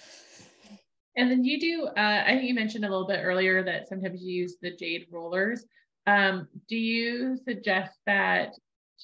[1.15, 4.23] and then you do, uh, I think you mentioned a little bit earlier that sometimes
[4.23, 5.67] you use the jade rollers.
[6.07, 8.55] Um, do you suggest that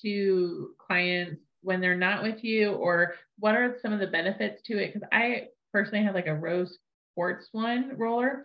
[0.02, 4.78] to clients when they're not with you, or what are some of the benefits to
[4.78, 4.92] it?
[4.92, 6.78] Because I personally have like a rose
[7.14, 8.44] quartz one roller.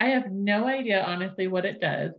[0.00, 2.12] I have no idea, honestly, what it does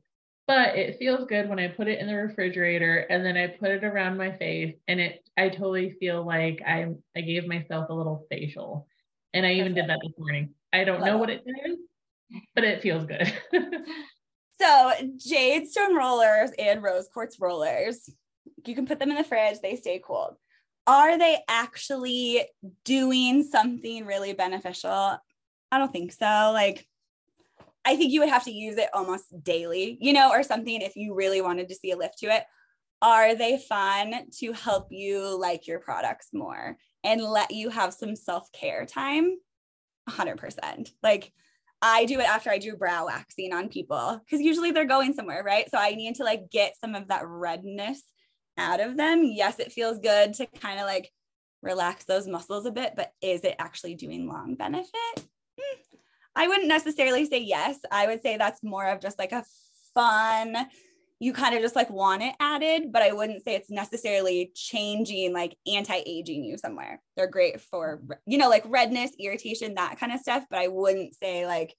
[0.48, 3.72] but it feels good when I put it in the refrigerator and then I put
[3.72, 7.94] it around my face and it I totally feel like I I gave myself a
[7.94, 8.88] little facial.
[9.34, 10.54] And I even did that this morning.
[10.72, 11.78] I don't know what it is,
[12.54, 13.34] but it feels good.
[14.62, 18.10] so jade stone rollers and rose quartz rollers,
[18.66, 20.36] you can put them in the fridge, they stay cold.
[20.88, 22.46] Are they actually
[22.84, 25.18] doing something really beneficial?
[25.72, 26.52] I don't think so.
[26.54, 26.86] Like,
[27.84, 30.96] I think you would have to use it almost daily, you know, or something if
[30.96, 32.44] you really wanted to see a lift to it.
[33.02, 38.16] Are they fun to help you like your products more and let you have some
[38.16, 39.38] self care time?
[40.10, 40.90] 100%.
[41.04, 41.32] Like,
[41.82, 45.44] I do it after I do brow waxing on people because usually they're going somewhere,
[45.44, 45.70] right?
[45.70, 48.02] So I need to like get some of that redness
[48.58, 49.24] out of them.
[49.24, 51.12] Yes, it feels good to kind of like
[51.62, 54.92] relax those muscles a bit, but is it actually doing long benefit?
[55.60, 55.80] Hmm.
[56.36, 57.80] I wouldn't necessarily say yes.
[57.92, 59.46] I would say that's more of just like a
[59.94, 60.68] fun,
[61.20, 65.34] you kind of just like want it added, but I wouldn't say it's necessarily changing,
[65.34, 67.02] like anti aging you somewhere.
[67.16, 70.46] They're great for, you know, like redness, irritation, that kind of stuff.
[70.50, 71.74] But I wouldn't say like,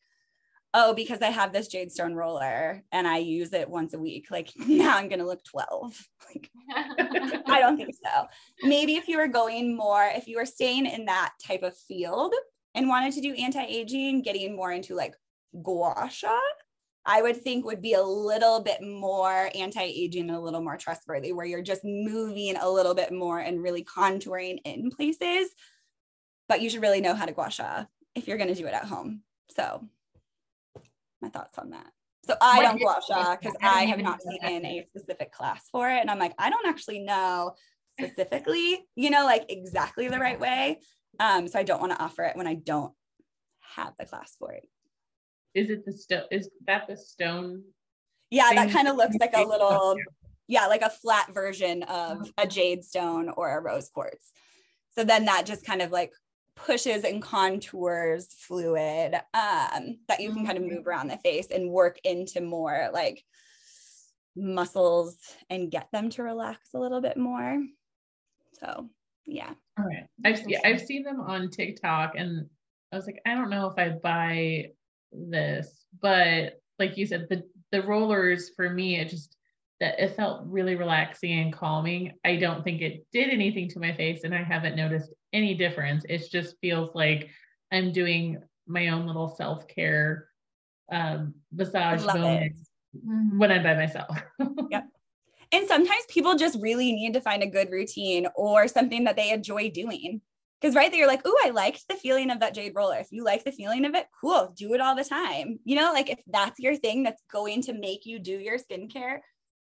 [0.78, 4.26] oh, because I have this jade stone roller and I use it once a week,
[4.30, 6.06] like now I'm going to look 12.
[6.34, 6.50] Like,
[7.46, 8.26] I don't think so.
[8.64, 12.34] Maybe if you were going more, if you were staying in that type of field
[12.74, 15.14] and wanted to do anti aging, getting more into like
[15.62, 16.36] gua sha,
[17.04, 21.32] I would think would be a little bit more anti-aging and a little more trustworthy,
[21.32, 25.50] where you're just moving a little bit more and really contouring in places.
[26.48, 27.84] But you should really know how to gua sha
[28.16, 29.22] if you're going to do it at home.
[29.56, 29.88] So
[31.20, 31.86] my thoughts on that.
[32.24, 35.68] So I what don't gua sha because I, I have not taken a specific class
[35.70, 36.00] for it.
[36.00, 37.54] And I'm like, I don't actually know
[38.00, 40.80] specifically, you know, like exactly the right way.
[41.20, 42.92] Um, so I don't want to offer it when I don't
[43.74, 44.66] have the class for it
[45.56, 47.62] is it the stone is that the stone
[48.30, 49.96] yeah that kind of looks like a little
[50.46, 54.32] yeah like a flat version of a jade stone or a rose quartz
[54.94, 56.12] so then that just kind of like
[56.56, 60.88] pushes and contours fluid um, that you can kind of move mm-hmm.
[60.88, 63.22] around the face and work into more like
[64.34, 65.16] muscles
[65.48, 67.62] and get them to relax a little bit more
[68.60, 68.88] so
[69.24, 72.46] yeah all right i've, yeah, I've seen them on tiktok and
[72.92, 74.70] i was like i don't know if i buy
[75.12, 77.42] this, but like you said, the
[77.72, 79.36] the rollers for me, it just
[79.80, 82.12] that it felt really relaxing and calming.
[82.24, 86.04] I don't think it did anything to my face, and I haven't noticed any difference.
[86.08, 87.30] It just feels like
[87.72, 90.28] I'm doing my own little self care
[90.90, 93.38] um, massage mm-hmm.
[93.38, 94.16] when I'm by myself.
[94.70, 94.86] yep.
[95.52, 99.30] And sometimes people just really need to find a good routine or something that they
[99.30, 100.20] enjoy doing.
[100.60, 102.96] Because right there, you're like, oh, I liked the feeling of that jade roller.
[102.96, 105.58] If you like the feeling of it, cool, do it all the time.
[105.64, 109.18] You know, like if that's your thing that's going to make you do your skincare,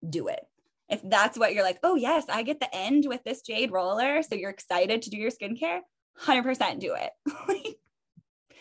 [0.08, 0.42] do it.
[0.90, 4.22] If that's what you're like, oh, yes, I get the end with this jade roller.
[4.22, 5.80] So you're excited to do your skincare,
[6.22, 7.12] 100% do it.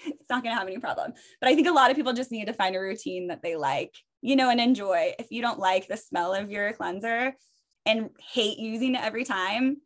[0.06, 1.12] it's not going to have any problem.
[1.40, 3.56] But I think a lot of people just need to find a routine that they
[3.56, 5.14] like, you know, and enjoy.
[5.18, 7.34] If you don't like the smell of your cleanser
[7.86, 9.78] and hate using it every time,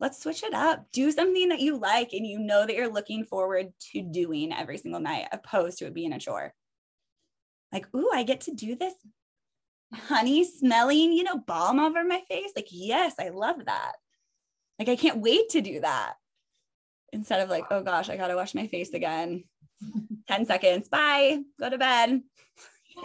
[0.00, 0.86] let's switch it up.
[0.92, 4.78] Do something that you like and you know that you're looking forward to doing every
[4.78, 6.54] single night, opposed to it being a chore.
[7.72, 8.94] Like, ooh, I get to do this
[9.94, 12.52] honey smelling, you know, balm over my face.
[12.56, 13.92] Like, yes, I love that.
[14.78, 16.14] Like, I can't wait to do that.
[17.12, 19.44] Instead of like, oh gosh, I got to wash my face again.
[20.28, 20.88] 10 seconds.
[20.88, 21.40] Bye.
[21.60, 22.22] Go to bed.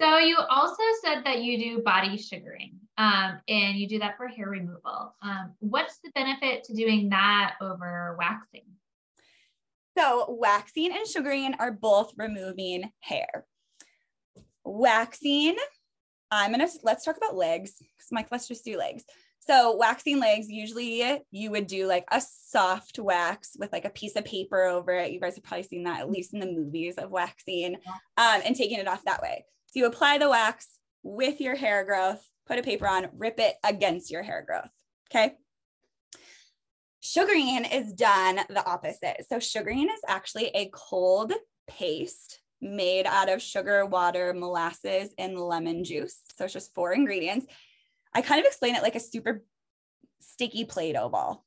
[0.00, 4.28] so, you also said that you do body sugaring um, and you do that for
[4.28, 5.14] hair removal.
[5.22, 8.64] Um, what's the benefit to doing that over waxing?
[9.98, 13.44] So, waxing and sugaring are both removing hair.
[14.64, 15.56] Waxing,
[16.30, 17.74] I'm gonna let's talk about legs.
[18.10, 19.04] Mike, let's just do legs.
[19.40, 24.14] So, waxing legs, usually you would do like a soft wax with like a piece
[24.14, 25.10] of paper over it.
[25.10, 27.74] You guys have probably seen that at least in the movies of waxing
[28.16, 29.44] um, and taking it off that way.
[29.66, 30.68] So, you apply the wax
[31.02, 34.70] with your hair growth put a paper on, rip it against your hair growth.
[35.10, 35.34] Okay.
[37.00, 39.24] Sugaring is done the opposite.
[39.28, 41.32] So, sugaring is actually a cold
[41.66, 46.20] paste made out of sugar, water, molasses, and lemon juice.
[46.36, 47.46] So, it's just four ingredients.
[48.14, 49.42] I kind of explain it like a super
[50.20, 51.44] sticky Play Doh ball.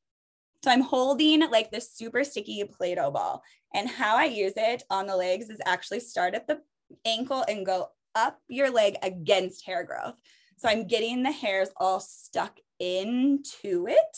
[0.64, 3.42] So, I'm holding like this super sticky Play Doh ball.
[3.74, 6.62] And how I use it on the legs is actually start at the
[7.06, 10.16] ankle and go up your leg against hair growth.
[10.58, 14.18] So I'm getting the hairs all stuck into it.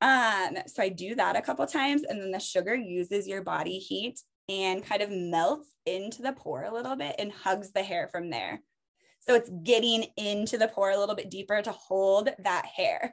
[0.00, 3.78] Um, so I do that a couple times, and then the sugar uses your body
[3.78, 8.08] heat and kind of melts into the pore a little bit and hugs the hair
[8.10, 8.60] from there.
[9.20, 13.12] So it's getting into the pore a little bit deeper to hold that hair.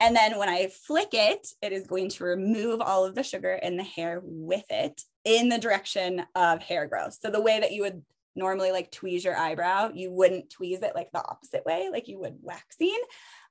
[0.00, 3.54] And then when I flick it, it is going to remove all of the sugar
[3.54, 7.18] in the hair with it in the direction of hair growth.
[7.20, 8.02] So the way that you would
[8.34, 12.20] normally like tweeze your eyebrow, you wouldn't tweeze it like the opposite way, like you
[12.20, 13.00] would waxing.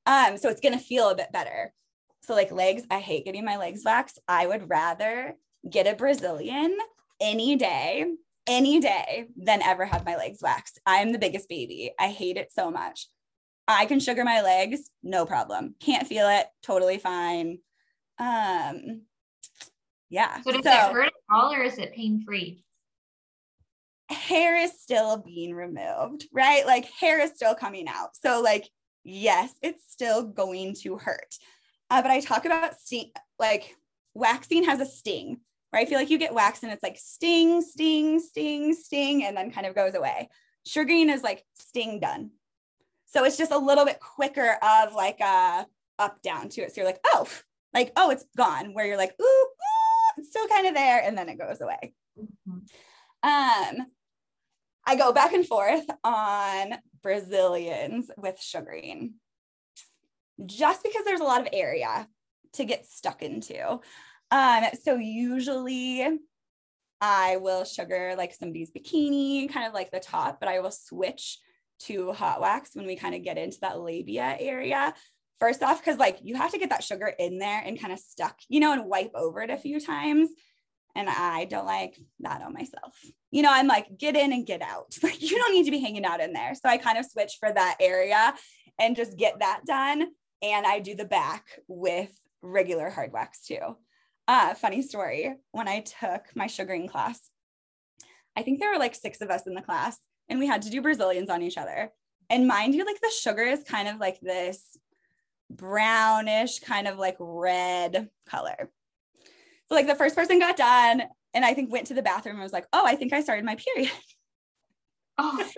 [0.05, 1.73] Um, so it's gonna feel a bit better.
[2.21, 4.19] So like legs, I hate getting my legs waxed.
[4.27, 5.35] I would rather
[5.67, 6.77] get a Brazilian
[7.19, 8.05] any day,
[8.47, 10.79] any day than ever have my legs waxed.
[10.85, 11.93] I'm the biggest baby.
[11.99, 13.07] I hate it so much.
[13.67, 15.75] I can sugar my legs, no problem.
[15.79, 17.59] Can't feel it, totally fine.
[18.19, 19.01] Um,
[20.09, 20.41] yeah.
[20.41, 22.63] So does so, it hurt at all or is it pain free?
[24.09, 26.65] Hair is still being removed, right?
[26.65, 28.15] Like hair is still coming out.
[28.15, 28.69] So, like,
[29.03, 31.35] yes, it's still going to hurt.
[31.89, 33.75] Uh, but I talk about sting, like
[34.13, 35.39] waxing has a sting,
[35.73, 35.85] right?
[35.85, 39.51] I feel like you get wax and it's like sting, sting, sting, sting, and then
[39.51, 40.29] kind of goes away.
[40.65, 42.31] Sugaring is like sting done.
[43.07, 45.65] So it's just a little bit quicker of like a
[45.99, 46.73] up down to it.
[46.73, 47.27] So you're like, oh,
[47.73, 48.73] like, oh, it's gone.
[48.73, 49.55] Where you're like, ooh, ooh
[50.17, 51.93] it's still kind of there, and then it goes away.
[52.19, 52.57] Mm-hmm.
[53.23, 53.87] Um,
[54.85, 59.15] I go back and forth on Brazilians with sugaring
[60.45, 62.07] just because there's a lot of area
[62.53, 63.79] to get stuck into.
[64.35, 66.05] Um, so usually
[66.99, 71.39] I will sugar like somebody's bikini, kind of like the top, but I will switch
[71.83, 74.93] to hot wax when we kind of get into that labia area.
[75.39, 77.99] First off, because like you have to get that sugar in there and kind of
[77.99, 80.29] stuck, you know, and wipe over it a few times.
[80.95, 82.93] And I don't like that on myself.
[83.31, 84.97] You know, I'm like, get in and get out.
[85.03, 86.55] Like, you don't need to be hanging out in there.
[86.55, 88.33] So I kind of switch for that area
[88.81, 90.07] and just get that done
[90.41, 92.11] and I do the back with
[92.41, 93.77] regular hard wax too.
[94.27, 97.29] Uh, funny story when I took my sugaring class,
[98.35, 99.97] I think there were like six of us in the class,
[100.29, 101.91] and we had to do Brazilians on each other.
[102.29, 104.77] And mind you, like the sugar is kind of like this
[105.49, 108.71] brownish, kind of like red color.
[109.67, 111.03] So, like, the first person got done,
[111.33, 113.45] and I think went to the bathroom and was like, Oh, I think I started
[113.45, 113.91] my period.
[115.17, 115.49] oh,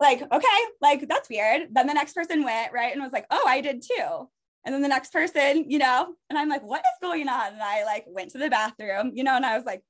[0.00, 0.46] like, okay,
[0.80, 1.68] like that's weird.
[1.72, 4.28] Then the next person went, right, and was like, oh, I did too.
[4.64, 7.52] And then the next person, you know, and I'm like, what is going on?
[7.54, 9.82] And I like went to the bathroom, you know, and I was like,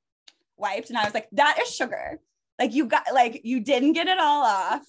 [0.56, 2.20] wiped, and I was like, that is sugar.
[2.58, 4.84] Like you got like you didn't get it all off.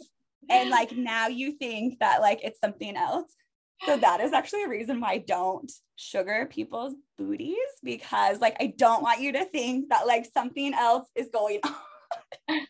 [0.49, 3.33] And like now you think that like it's something else.
[3.85, 8.73] So that is actually a reason why I don't sugar people's booties because like I
[8.77, 11.61] don't want you to think that like something else is going
[12.47, 12.67] on.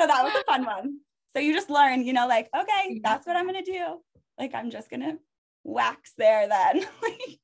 [0.00, 0.98] So that was a fun one.
[1.32, 4.00] So you just learn, you know, like, okay, that's what I'm going to do.
[4.38, 5.18] Like, I'm just going to
[5.64, 6.86] wax there then.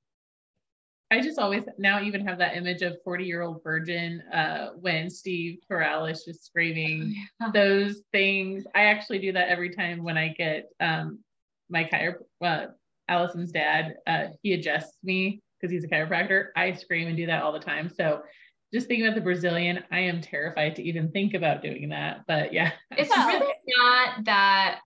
[1.13, 5.11] I just always now even have that image of 40 year old virgin uh, when
[5.11, 7.51] Steve Carell is just screaming oh, yeah.
[7.53, 8.65] those things.
[8.77, 11.19] I actually do that every time when I get um,
[11.69, 12.67] my chiropractor, uh,
[13.09, 16.49] Allison's dad, uh, he adjusts me because he's a chiropractor.
[16.55, 17.89] I scream and do that all the time.
[17.89, 18.23] So
[18.73, 22.21] just thinking about the Brazilian, I am terrified to even think about doing that.
[22.29, 24.79] But yeah, it's really not that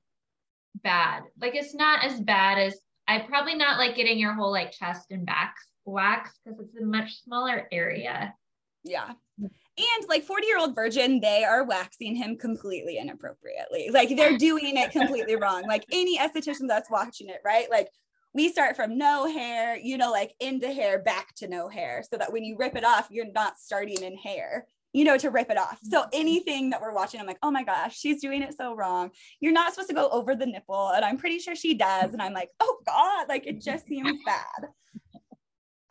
[0.83, 1.23] bad.
[1.41, 5.11] Like it's not as bad as I probably not like getting your whole like chest
[5.11, 5.55] and back
[5.85, 8.35] wax because it's a much smaller area.
[8.83, 9.13] Yeah.
[9.39, 13.91] And like 40 year old virgin, they are waxing him completely inappropriately.
[13.91, 15.65] Like they're doing it completely wrong.
[15.67, 17.69] Like any esthetician that's watching it, right?
[17.71, 17.89] Like
[18.35, 22.17] we start from no hair, you know, like into hair, back to no hair, so
[22.19, 25.51] that when you rip it off, you're not starting in hair, you know, to rip
[25.51, 25.79] it off.
[25.83, 26.09] So mm-hmm.
[26.13, 29.11] anything that we're watching, I'm like, oh my gosh, she's doing it so wrong.
[29.41, 30.93] You're not supposed to go over the nipple.
[30.95, 32.13] And I'm pretty sure she does.
[32.13, 34.71] And I'm like, oh God, like it just seems bad.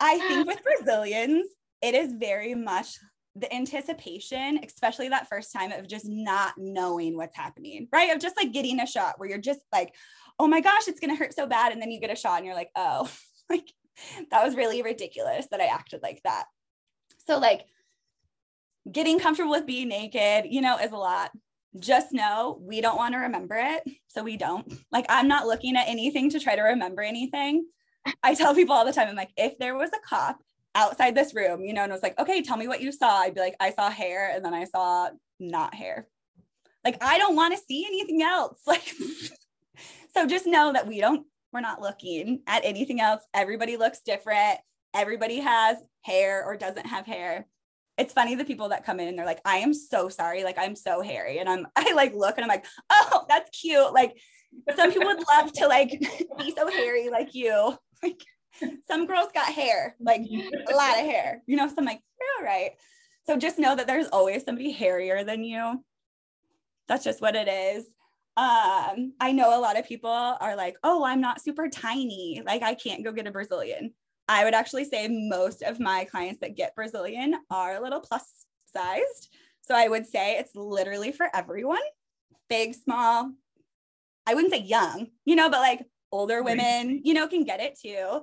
[0.00, 1.46] I think with Brazilians,
[1.82, 2.96] it is very much
[3.36, 8.10] the anticipation, especially that first time of just not knowing what's happening, right?
[8.10, 9.94] Of just like getting a shot where you're just like,
[10.38, 11.72] oh my gosh, it's going to hurt so bad.
[11.72, 13.10] And then you get a shot and you're like, oh,
[13.50, 13.70] like
[14.30, 16.46] that was really ridiculous that I acted like that.
[17.26, 17.66] So, like,
[18.90, 21.30] getting comfortable with being naked, you know, is a lot.
[21.78, 23.82] Just know we don't want to remember it.
[24.08, 24.72] So, we don't.
[24.92, 27.66] Like, I'm not looking at anything to try to remember anything.
[28.22, 30.38] I tell people all the time, I'm like, if there was a cop
[30.74, 33.34] outside this room, you know, and was like, okay, tell me what you saw, I'd
[33.34, 36.08] be like, I saw hair and then I saw not hair.
[36.84, 38.60] Like, I don't want to see anything else.
[38.66, 38.92] Like,
[40.14, 43.22] so just know that we don't, we're not looking at anything else.
[43.34, 44.58] Everybody looks different.
[44.94, 47.46] Everybody has hair or doesn't have hair.
[47.96, 50.42] It's funny the people that come in and they're like, I am so sorry.
[50.42, 51.38] Like, I'm so hairy.
[51.38, 53.92] And I'm, I like look and I'm like, oh, that's cute.
[53.92, 54.16] Like,
[54.76, 55.90] some people would love to like
[56.38, 57.76] be so hairy like you.
[58.02, 58.20] Like,
[58.86, 61.66] some girls got hair, like a lot of hair, you know.
[61.66, 62.72] So I'm like, you're all right.
[63.26, 65.82] So just know that there's always somebody hairier than you.
[66.86, 67.86] That's just what it is
[68.36, 72.62] um i know a lot of people are like oh i'm not super tiny like
[72.64, 73.94] i can't go get a brazilian
[74.28, 78.24] I would actually say most of my clients that get Brazilian are a little plus
[78.74, 79.28] sized.
[79.62, 81.80] So I would say it's literally for everyone
[82.48, 83.32] big, small.
[84.26, 87.78] I wouldn't say young, you know, but like older women, you know, can get it
[87.78, 88.22] too.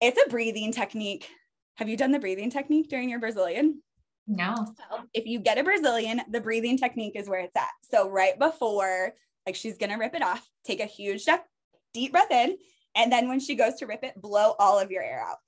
[0.00, 1.28] It's a breathing technique.
[1.76, 3.82] Have you done the breathing technique during your Brazilian?
[4.26, 4.54] No.
[4.56, 7.68] So if you get a Brazilian, the breathing technique is where it's at.
[7.90, 9.14] So right before,
[9.46, 11.46] like she's gonna rip it off, take a huge step,
[11.92, 12.56] deep breath in,
[12.94, 15.38] and then when she goes to rip it, blow all of your air out,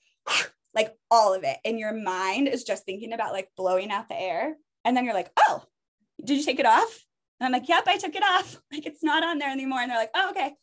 [0.75, 1.59] like all of it.
[1.65, 4.57] And your mind is just thinking about like blowing out the air.
[4.85, 5.63] And then you're like, oh,
[6.25, 7.05] did you take it off?
[7.41, 8.61] And I'm like, yep, I took it off.
[8.73, 9.81] Like it's not on there anymore.
[9.81, 10.55] And they're like, oh, okay.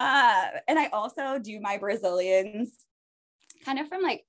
[0.00, 2.72] Uh, and I also do my Brazilians
[3.64, 4.24] kind of from like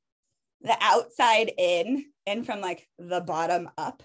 [0.62, 4.04] the outside in and from like the bottom up.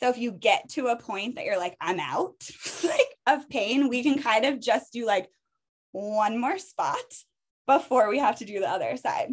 [0.00, 2.34] So if you get to a point that you're like, I'm out
[2.84, 5.28] like of pain, we can kind of just do like
[5.94, 6.96] one more spot
[7.66, 9.32] before we have to do the other side.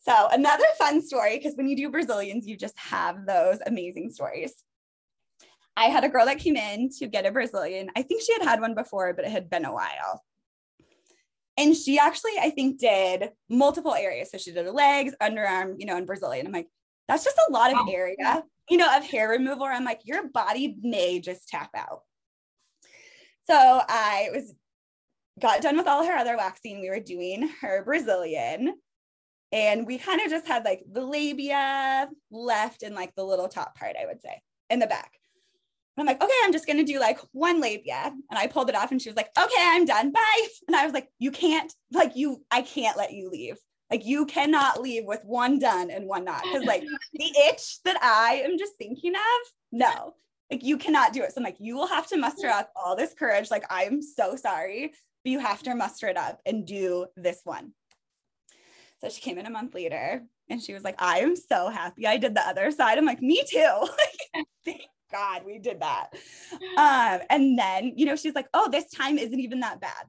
[0.00, 4.54] So another fun story, because when you do Brazilians, you just have those amazing stories.
[5.76, 7.90] I had a girl that came in to get a Brazilian.
[7.96, 10.24] I think she had had one before, but it had been a while.
[11.56, 14.30] And she actually, I think, did multiple areas.
[14.30, 16.46] So she did her legs, underarm, you know, and Brazilian.
[16.46, 16.68] I'm like,
[17.08, 19.64] that's just a lot of area, you know, of hair removal.
[19.64, 22.02] I'm like, your body may just tap out.
[23.48, 24.54] So I was
[25.38, 26.80] got done with all her other waxing.
[26.80, 28.74] We were doing her Brazilian.
[29.50, 33.78] And we kind of just had like the labia left and like the little top
[33.78, 35.18] part, I would say, in the back.
[35.96, 38.12] And I'm like, okay, I'm just gonna do like one labia.
[38.30, 40.12] And I pulled it off and she was like, okay, I'm done.
[40.12, 40.46] Bye.
[40.66, 43.56] And I was like, you can't, like, you, I can't let you leave.
[43.90, 46.42] Like, you cannot leave with one done and one not.
[46.42, 46.82] Cause like
[47.14, 50.14] the itch that I am just thinking of, no,
[50.50, 51.32] like you cannot do it.
[51.32, 53.50] So I'm like, you will have to muster up all this courage.
[53.50, 54.92] Like, I'm so sorry,
[55.28, 57.72] but you have to muster it up and do this one.
[59.00, 62.06] So she came in a month later and she was like, I am so happy
[62.06, 62.96] I did the other side.
[62.96, 63.86] I'm like, me too.
[64.64, 66.14] Thank God we did that.
[66.78, 70.06] Um, and then, you know, she's like, oh, this time isn't even that bad.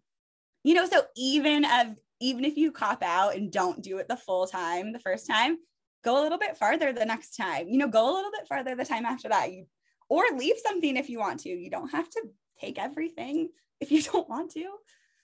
[0.64, 4.18] You know, so even of even if you cop out and don't do it the
[4.18, 5.58] full time the first time,
[6.04, 7.68] go a little bit farther the next time.
[7.68, 9.52] You know, go a little bit farther the time after that.
[9.52, 9.66] You
[10.10, 11.50] or leave something if you want to.
[11.50, 12.22] You don't have to
[12.60, 13.50] take everything
[13.80, 14.66] if you don't want to.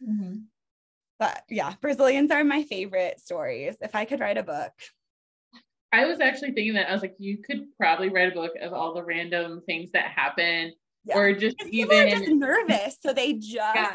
[0.04, 0.36] Mm-hmm.
[1.20, 3.78] But yeah, Brazilians are my favorite stories.
[3.82, 4.74] If I could write a book,
[5.94, 8.74] I was actually thinking that I was like, you could probably write a book of
[8.74, 10.74] all the random things that happen,
[11.06, 11.18] yeah.
[11.18, 13.94] or just even just nervous, so they just yeah.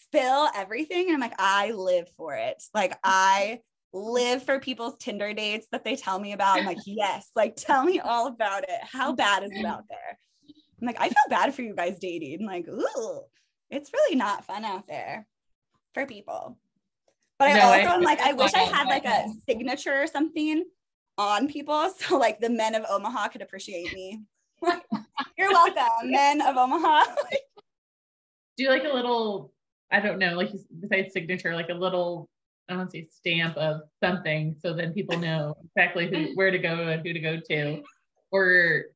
[0.00, 1.06] spill everything.
[1.06, 2.62] And I'm like, I live for it.
[2.72, 3.60] Like I
[3.92, 6.58] live for people's Tinder dates that they tell me about.
[6.58, 8.80] I'm like, yes, like tell me all about it.
[8.82, 10.18] How bad is it out there?
[10.80, 12.46] I'm like, I feel bad for you guys dating.
[12.46, 13.20] Like, ooh,
[13.70, 15.26] it's really not fun out there
[15.94, 16.56] for people.
[17.38, 20.64] But I also am like, I wish I had like a signature or something
[21.16, 21.92] on people.
[21.98, 24.22] So like the men of Omaha could appreciate me.
[25.38, 27.04] You're welcome, men of Omaha.
[28.56, 29.52] Do like a little,
[29.92, 30.50] I don't know, like
[30.80, 32.28] besides signature, like a little,
[32.68, 36.88] I don't say stamp of something, so then people know exactly who where to go
[36.88, 37.82] and who to go to,
[38.32, 38.86] or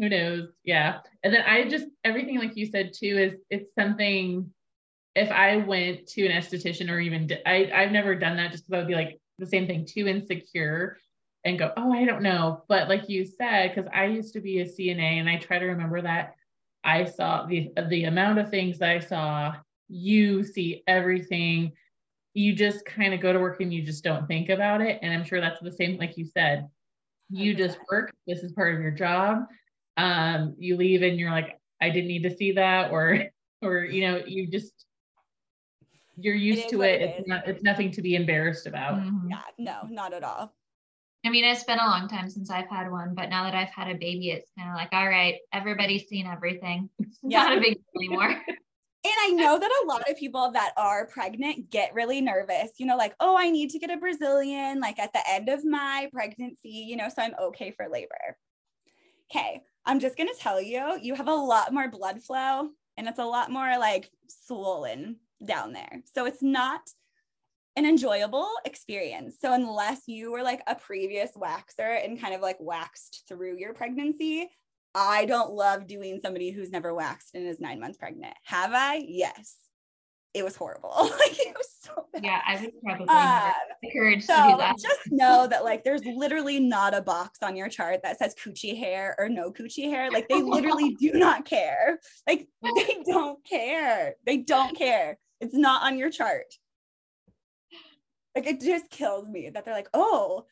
[0.00, 1.00] who knows, yeah.
[1.22, 4.50] And then I just everything like you said too is it's something.
[5.14, 8.78] If I went to an esthetician or even I I've never done that just because
[8.78, 10.96] I would be like the same thing too insecure
[11.44, 12.64] and go, oh, I don't know.
[12.68, 15.66] But like you said, because I used to be a CNA and I try to
[15.66, 16.34] remember that
[16.84, 19.54] I saw the the amount of things that I saw,
[19.88, 21.72] you see everything.
[22.32, 25.00] You just kind of go to work and you just don't think about it.
[25.02, 26.68] And I'm sure that's the same, like you said.
[27.28, 28.12] You just work.
[28.26, 29.44] This is part of your job.
[30.00, 33.24] Um, you leave and you're like, I didn't need to see that, or
[33.62, 34.86] or you know, you just
[36.16, 37.02] you're used it to it.
[37.02, 38.98] it it's not it's nothing to be embarrassed about.
[38.98, 39.30] Mm-hmm.
[39.30, 40.54] Yeah, no, not at all.
[41.24, 43.68] I mean, it's been a long time since I've had one, but now that I've
[43.68, 46.88] had a baby, it's kind of like, all right, everybody's seen everything.
[46.98, 47.44] It's yeah.
[47.44, 48.40] not a big deal anymore.
[49.02, 52.84] And I know that a lot of people that are pregnant get really nervous, you
[52.84, 56.10] know, like, oh, I need to get a Brazilian, like at the end of my
[56.12, 58.36] pregnancy, you know, so I'm okay for labor.
[59.30, 63.08] Okay, I'm just going to tell you, you have a lot more blood flow and
[63.08, 66.02] it's a lot more like swollen down there.
[66.14, 66.82] So it's not
[67.76, 69.36] an enjoyable experience.
[69.40, 73.72] So unless you were like a previous waxer and kind of like waxed through your
[73.72, 74.50] pregnancy,
[74.94, 78.34] I don't love doing somebody who's never waxed and is nine months pregnant.
[78.44, 79.02] Have I?
[79.06, 79.56] Yes.
[80.32, 80.92] It was horrible.
[80.96, 82.24] like it was so bad.
[82.24, 83.50] Yeah, I would probably uh,
[83.82, 84.76] encourage so to do that.
[84.78, 88.78] Just know that like there's literally not a box on your chart that says coochie
[88.78, 90.10] hair or no coochie hair.
[90.10, 91.98] Like they literally do not care.
[92.28, 94.14] Like they don't care.
[94.24, 95.18] They don't care.
[95.40, 96.46] It's not on your chart.
[98.36, 100.44] Like it just kills me that they're like, oh,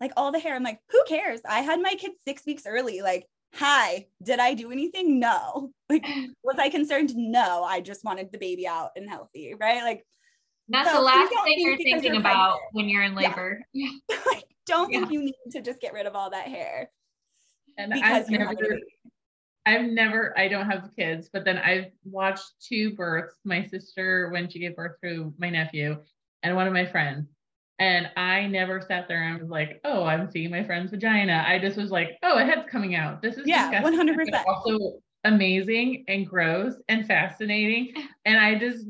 [0.00, 0.54] like all the hair.
[0.54, 1.40] I'm like, who cares?
[1.48, 3.02] I had my kids six weeks early.
[3.02, 3.26] Like,
[3.56, 5.18] hi, did I do anything?
[5.18, 5.70] No.
[5.88, 6.04] Like,
[6.42, 7.12] was I concerned?
[7.14, 7.62] No.
[7.62, 9.84] I just wanted the baby out and healthy, right?
[9.84, 10.04] Like,
[10.68, 13.62] that's so the last thing you're thinking you're about when you're in labor.
[13.72, 13.90] Yeah.
[14.26, 16.90] like, don't think you need to just get rid of all that hair.
[17.78, 18.56] And because I've never,
[19.64, 23.36] I've never, I don't have kids, but then I've watched two births.
[23.44, 25.98] My sister, when she gave birth to my nephew,
[26.42, 27.28] and one of my friends.
[27.78, 31.44] And I never sat there and was like, oh, I'm seeing my friend's vagina.
[31.46, 33.20] I just was like, oh, a head's coming out.
[33.20, 34.46] This is yeah, one hundred percent.
[34.46, 37.92] Also amazing and gross and fascinating.
[38.24, 38.86] And I just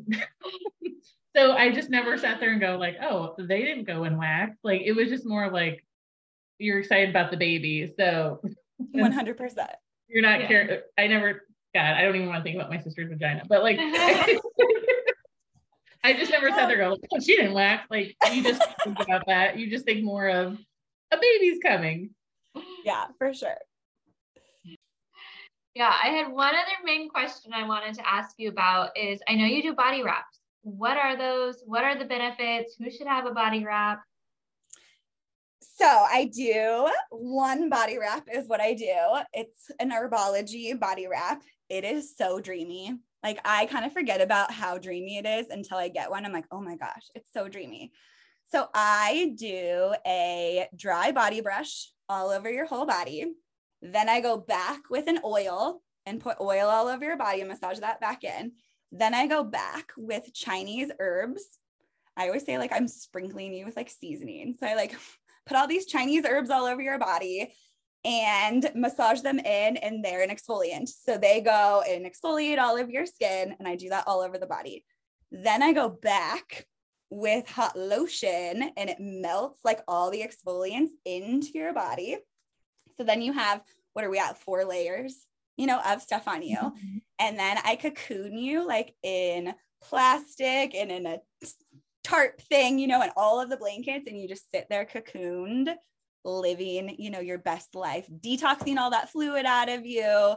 [1.37, 4.57] so I just never sat there and go like, oh, they didn't go and wax.
[4.63, 5.85] Like it was just more like
[6.59, 7.93] you're excited about the baby.
[7.99, 8.41] So
[8.93, 9.71] one hundred percent.
[10.09, 10.49] You're not yeah.
[10.49, 10.83] care.
[10.97, 11.43] I never.
[11.75, 13.43] God, I don't even want to think about my sister's vagina.
[13.47, 13.77] But like,
[16.07, 17.85] I just never sat there go, oh, she didn't wax.
[17.91, 19.59] Like you just think about that.
[19.59, 20.57] You just think more of
[21.11, 22.11] a baby's coming.
[22.85, 23.57] Yeah, for sure.
[25.75, 29.35] Yeah, I had one other main question I wanted to ask you about is I
[29.35, 30.39] know you do body wraps.
[30.63, 31.57] What are those?
[31.67, 32.77] What are the benefits?
[32.79, 34.01] Who should have a body wrap?
[35.61, 38.95] So I do one body wrap is what I do.
[39.33, 41.43] It's an herbology body wrap.
[41.69, 42.95] It is so dreamy.
[43.23, 46.25] Like I kind of forget about how dreamy it is until I get one.
[46.25, 47.93] I'm like, oh my gosh, it's so dreamy.
[48.53, 53.27] So I do a dry body brush all over your whole body.
[53.83, 57.49] Then I go back with an oil and put oil all over your body and
[57.49, 58.53] massage that back in.
[58.93, 61.43] Then I go back with Chinese herbs.
[62.17, 64.55] I always say like I'm sprinkling you with like seasoning.
[64.59, 64.97] So I like
[65.47, 67.53] put all these Chinese herbs all over your body
[68.05, 70.89] and massage them in and they're an exfoliant.
[70.89, 74.39] So they go and exfoliate all of your skin and I do that all over
[74.39, 74.85] the body.
[75.33, 76.67] Then I go back
[77.11, 82.19] with hot lotion and it melts like all the exfoliants into your body.
[82.97, 85.27] So then you have what are we at four layers,
[85.57, 86.57] you know, of stuff on you.
[86.57, 86.99] Mm-hmm.
[87.19, 91.19] And then I cocoon you like in plastic and in a
[92.05, 95.75] tarp thing, you know, and all of the blankets and you just sit there cocooned
[96.27, 100.35] living, you know, your best life, detoxing all that fluid out of you.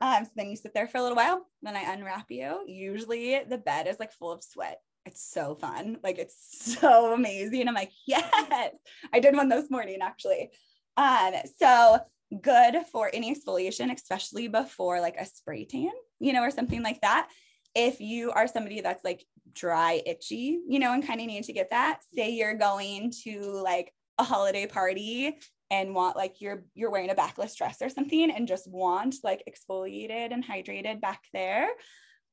[0.00, 2.64] Um, so then you sit there for a little while, then I unwrap you.
[2.66, 4.78] Usually the bed is like full of sweat.
[5.04, 5.98] It's so fun.
[6.02, 6.36] Like it's
[6.80, 7.68] so amazing.
[7.68, 8.74] I'm like, yes,
[9.12, 10.50] I did one this morning actually.
[10.96, 11.98] Um, so
[12.40, 17.00] good for any exfoliation, especially before like a spray tan, you know, or something like
[17.02, 17.28] that.
[17.74, 21.52] If you are somebody that's like dry, itchy, you know, and kind of need to
[21.52, 25.36] get that, say you're going to like a holiday party
[25.70, 29.42] and want like you're you're wearing a backless dress or something and just want like
[29.48, 31.68] exfoliated and hydrated back there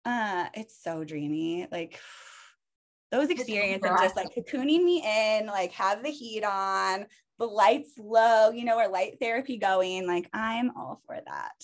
[0.06, 1.68] uh it's so dreamy.
[1.72, 2.00] Like
[3.12, 7.06] those experiences just like cocooning me in like have the heat on
[7.40, 11.64] the lights low you know or light therapy going like i'm all for that.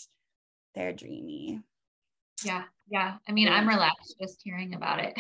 [0.74, 1.61] They're dreamy.
[2.43, 3.16] Yeah yeah.
[3.28, 5.18] I mean i'm relaxed just hearing about it.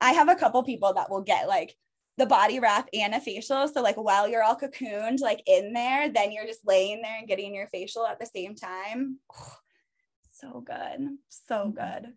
[0.00, 1.76] I have a couple people that will get like
[2.18, 3.68] the body wrap and a facial.
[3.68, 7.28] So like while you're all cocooned, like in there, then you're just laying there and
[7.28, 9.18] getting your facial at the same time.
[10.32, 11.08] so good.
[11.28, 11.70] So mm-hmm.
[11.70, 12.12] good.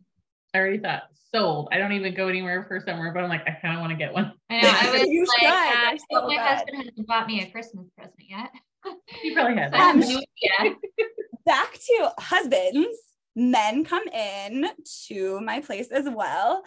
[0.54, 1.68] I already thought sold.
[1.74, 3.98] I don't even go anywhere for summer, but I'm like, I kind of want to
[3.98, 4.32] get one.
[4.50, 4.72] I know.
[4.74, 6.39] I was you like, I so my good.
[6.39, 8.52] husband hasn't bought me a Christmas present yet.
[9.22, 9.74] he probably has.
[9.74, 10.02] Um,
[10.41, 10.74] yeah.
[11.46, 12.98] Back to husbands.
[13.36, 14.68] Men come in
[15.08, 16.64] to my place as well.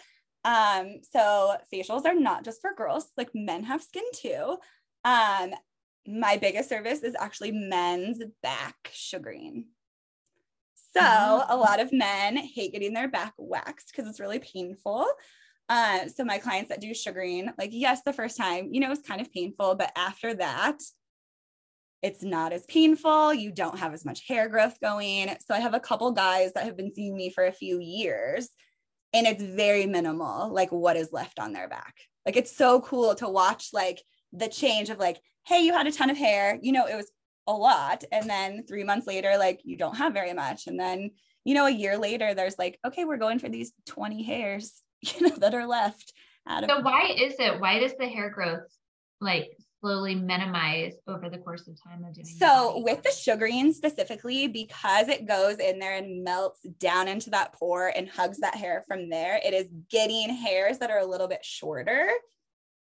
[0.49, 4.57] Um, so facials are not just for girls, like men have skin too.
[5.05, 5.53] Um,
[6.07, 9.65] my biggest service is actually men's back sugaring.
[10.95, 11.51] So mm-hmm.
[11.51, 15.05] a lot of men hate getting their back waxed because it's really painful.
[15.67, 19.07] Uh, so my clients that do sugaring, like yes, the first time, you know, it's
[19.07, 20.79] kind of painful, but after that,
[22.01, 23.35] it's not as painful.
[23.35, 25.29] You don't have as much hair growth going.
[25.45, 28.49] So I have a couple guys that have been seeing me for a few years
[29.13, 31.95] and it's very minimal like what is left on their back.
[32.25, 34.01] Like it's so cool to watch like
[34.33, 37.11] the change of like hey you had a ton of hair you know it was
[37.47, 41.11] a lot and then 3 months later like you don't have very much and then
[41.43, 45.27] you know a year later there's like okay we're going for these 20 hairs you
[45.27, 46.13] know that are left
[46.47, 48.67] out of so why is it why does the hair growth
[49.19, 49.49] like
[49.81, 55.07] slowly minimize over the course of time of doing so with the sugaring specifically because
[55.07, 59.09] it goes in there and melts down into that pore and hugs that hair from
[59.09, 62.09] there it is getting hairs that are a little bit shorter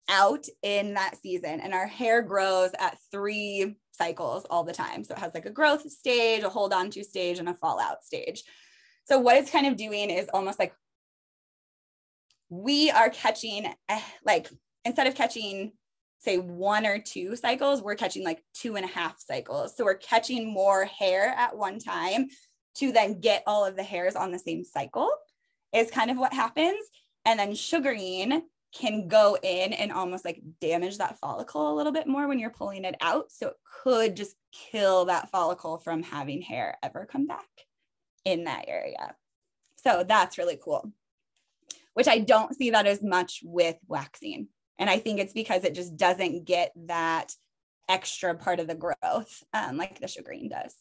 [0.09, 1.59] out in that season.
[1.61, 5.03] And our hair grows at three cycles all the time.
[5.03, 8.03] So it has like a growth stage a hold on to stage and a fallout
[8.03, 8.43] stage.
[9.05, 10.73] So what it's kind of doing is almost like
[12.49, 14.49] we are catching eh, like
[14.85, 15.71] instead of catching
[16.21, 19.75] say one or two cycles, we're catching like two and a half cycles.
[19.75, 22.27] So we're catching more hair at one time
[22.75, 25.11] to then get all of the hairs on the same cycle,
[25.73, 26.79] is kind of what happens.
[27.25, 28.43] And then sugaring
[28.73, 32.49] can go in and almost like damage that follicle a little bit more when you're
[32.51, 33.31] pulling it out.
[33.31, 37.49] So it could just kill that follicle from having hair ever come back
[38.23, 39.15] in that area.
[39.83, 40.91] So that's really cool,
[41.95, 44.47] which I don't see that as much with waxing.
[44.79, 47.33] And I think it's because it just doesn't get that
[47.89, 50.75] extra part of the growth um, like the sugaring does.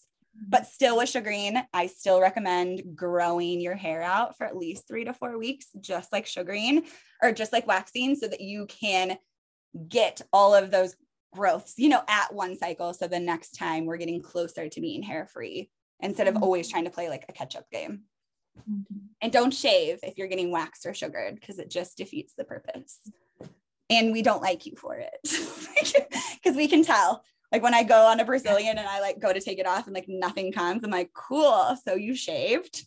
[0.48, 5.04] But still, with sugaring, I still recommend growing your hair out for at least three
[5.04, 6.84] to four weeks, just like sugaring
[7.22, 9.18] or just like waxing, so that you can
[9.88, 10.94] get all of those
[11.32, 12.94] growths, you know, at one cycle.
[12.94, 15.68] So the next time we're getting closer to being hair free
[16.00, 18.02] instead of always trying to play like a catch up game.
[18.58, 18.96] Mm-hmm.
[19.20, 23.00] And don't shave if you're getting waxed or sugared because it just defeats the purpose.
[23.90, 25.10] And we don't like you for it
[26.42, 29.32] because we can tell like when I go on a Brazilian and I like go
[29.32, 31.76] to take it off and like nothing comes, I'm like, cool.
[31.84, 32.86] So you shaved?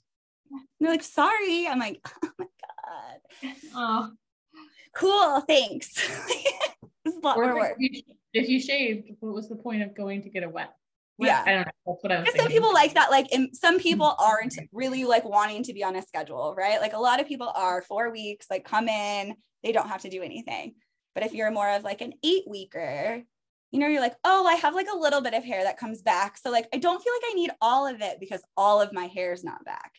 [0.49, 1.67] And they're like, sorry.
[1.67, 3.55] I'm like, oh my God.
[3.75, 4.11] Oh.
[4.95, 5.41] Cool.
[5.41, 5.97] Thanks.
[7.05, 7.77] is a lot more work.
[8.33, 10.73] If you shaved, what was the point of going to get a wet?
[11.19, 11.43] Yeah.
[11.45, 11.71] I don't know.
[11.85, 12.41] That's what I was thinking.
[12.41, 13.11] Some people like that.
[13.11, 13.77] Like some mm-hmm.
[13.83, 16.79] people aren't really like wanting to be on a schedule, right?
[16.79, 20.09] Like a lot of people are four weeks, like come in, they don't have to
[20.09, 20.75] do anything.
[21.13, 23.23] But if you're more of like an eight weeker,
[23.71, 26.01] you know, you're like, oh, I have like a little bit of hair that comes
[26.01, 26.37] back.
[26.37, 29.05] So like I don't feel like I need all of it because all of my
[29.05, 29.93] hair is not back.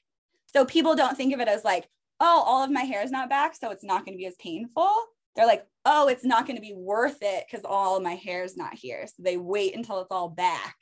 [0.46, 1.88] So people don't think of it as like,
[2.20, 3.56] oh, all of my hair is not back.
[3.56, 4.92] So it's not going to be as painful.
[5.34, 8.44] They're like, oh, it's not going to be worth it because all of my hair
[8.44, 9.04] is not here.
[9.06, 10.76] So they wait until it's all back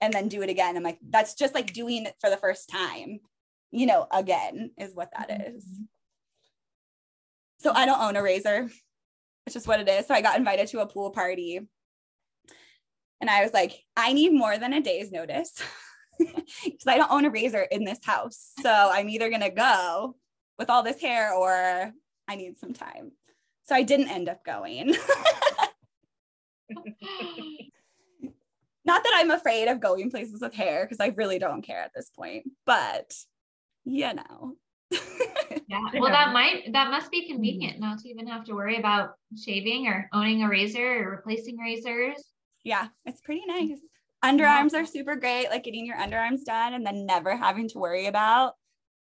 [0.00, 0.76] and then do it again.
[0.76, 3.20] I'm like, that's just like doing it for the first time,
[3.70, 5.64] you know, again, is what that is.
[5.64, 5.82] Mm-hmm.
[7.60, 8.68] So I don't own a razor.
[9.46, 10.06] It's just what it is.
[10.06, 11.60] So I got invited to a pool party
[13.20, 15.62] and I was like, I need more than a day's notice
[16.18, 18.52] because I don't own a razor in this house.
[18.60, 20.16] So I'm either going to go
[20.58, 21.92] with all this hair or
[22.28, 23.12] I need some time.
[23.64, 24.88] So I didn't end up going.
[28.84, 31.92] Not that I'm afraid of going places with hair because I really don't care at
[31.94, 33.12] this point, but
[33.84, 34.54] you know.
[34.90, 35.80] Yeah.
[35.94, 37.90] Well, that might that must be convenient mm-hmm.
[37.90, 42.22] not to even have to worry about shaving or owning a razor or replacing razors
[42.66, 43.68] yeah, it's pretty mm-hmm.
[43.68, 43.78] nice.
[44.24, 48.06] Underarms are super great, like getting your underarms done and then never having to worry
[48.06, 48.54] about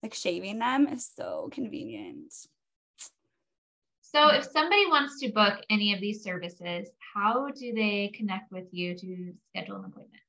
[0.03, 2.31] like shaving them is so convenient.
[4.01, 8.67] So, if somebody wants to book any of these services, how do they connect with
[8.71, 10.21] you to schedule an appointment?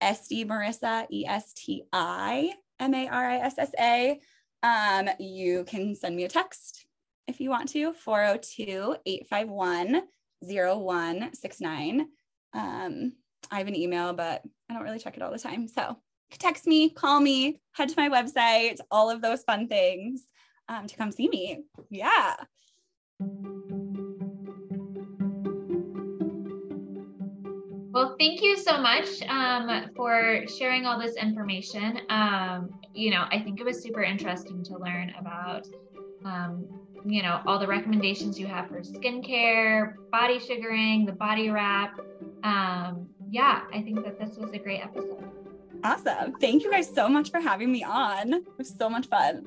[0.00, 4.20] Esty Marissa, E S T I M A R I S S A.
[4.62, 6.86] Um, you can send me a text
[7.26, 10.02] if you want to 402 851
[10.42, 12.06] 0169.
[12.54, 13.12] Um,
[13.50, 15.68] I have an email, but I don't really check it all the time.
[15.68, 15.96] So
[16.38, 20.22] text me, call me, head to my website, all of those fun things
[20.68, 21.64] um, to come see me.
[21.90, 22.34] Yeah.
[27.92, 32.00] Well, thank you so much um, for sharing all this information.
[32.08, 35.68] Um, you know, I think it was super interesting to learn about,
[36.24, 36.66] um,
[37.04, 42.00] you know, all the recommendations you have for skincare, body sugaring, the body wrap.
[42.44, 45.41] Um, yeah, I think that this was a great episode.
[45.84, 46.32] Awesome.
[46.40, 48.34] Thank you guys so much for having me on.
[48.34, 49.46] It was so much fun.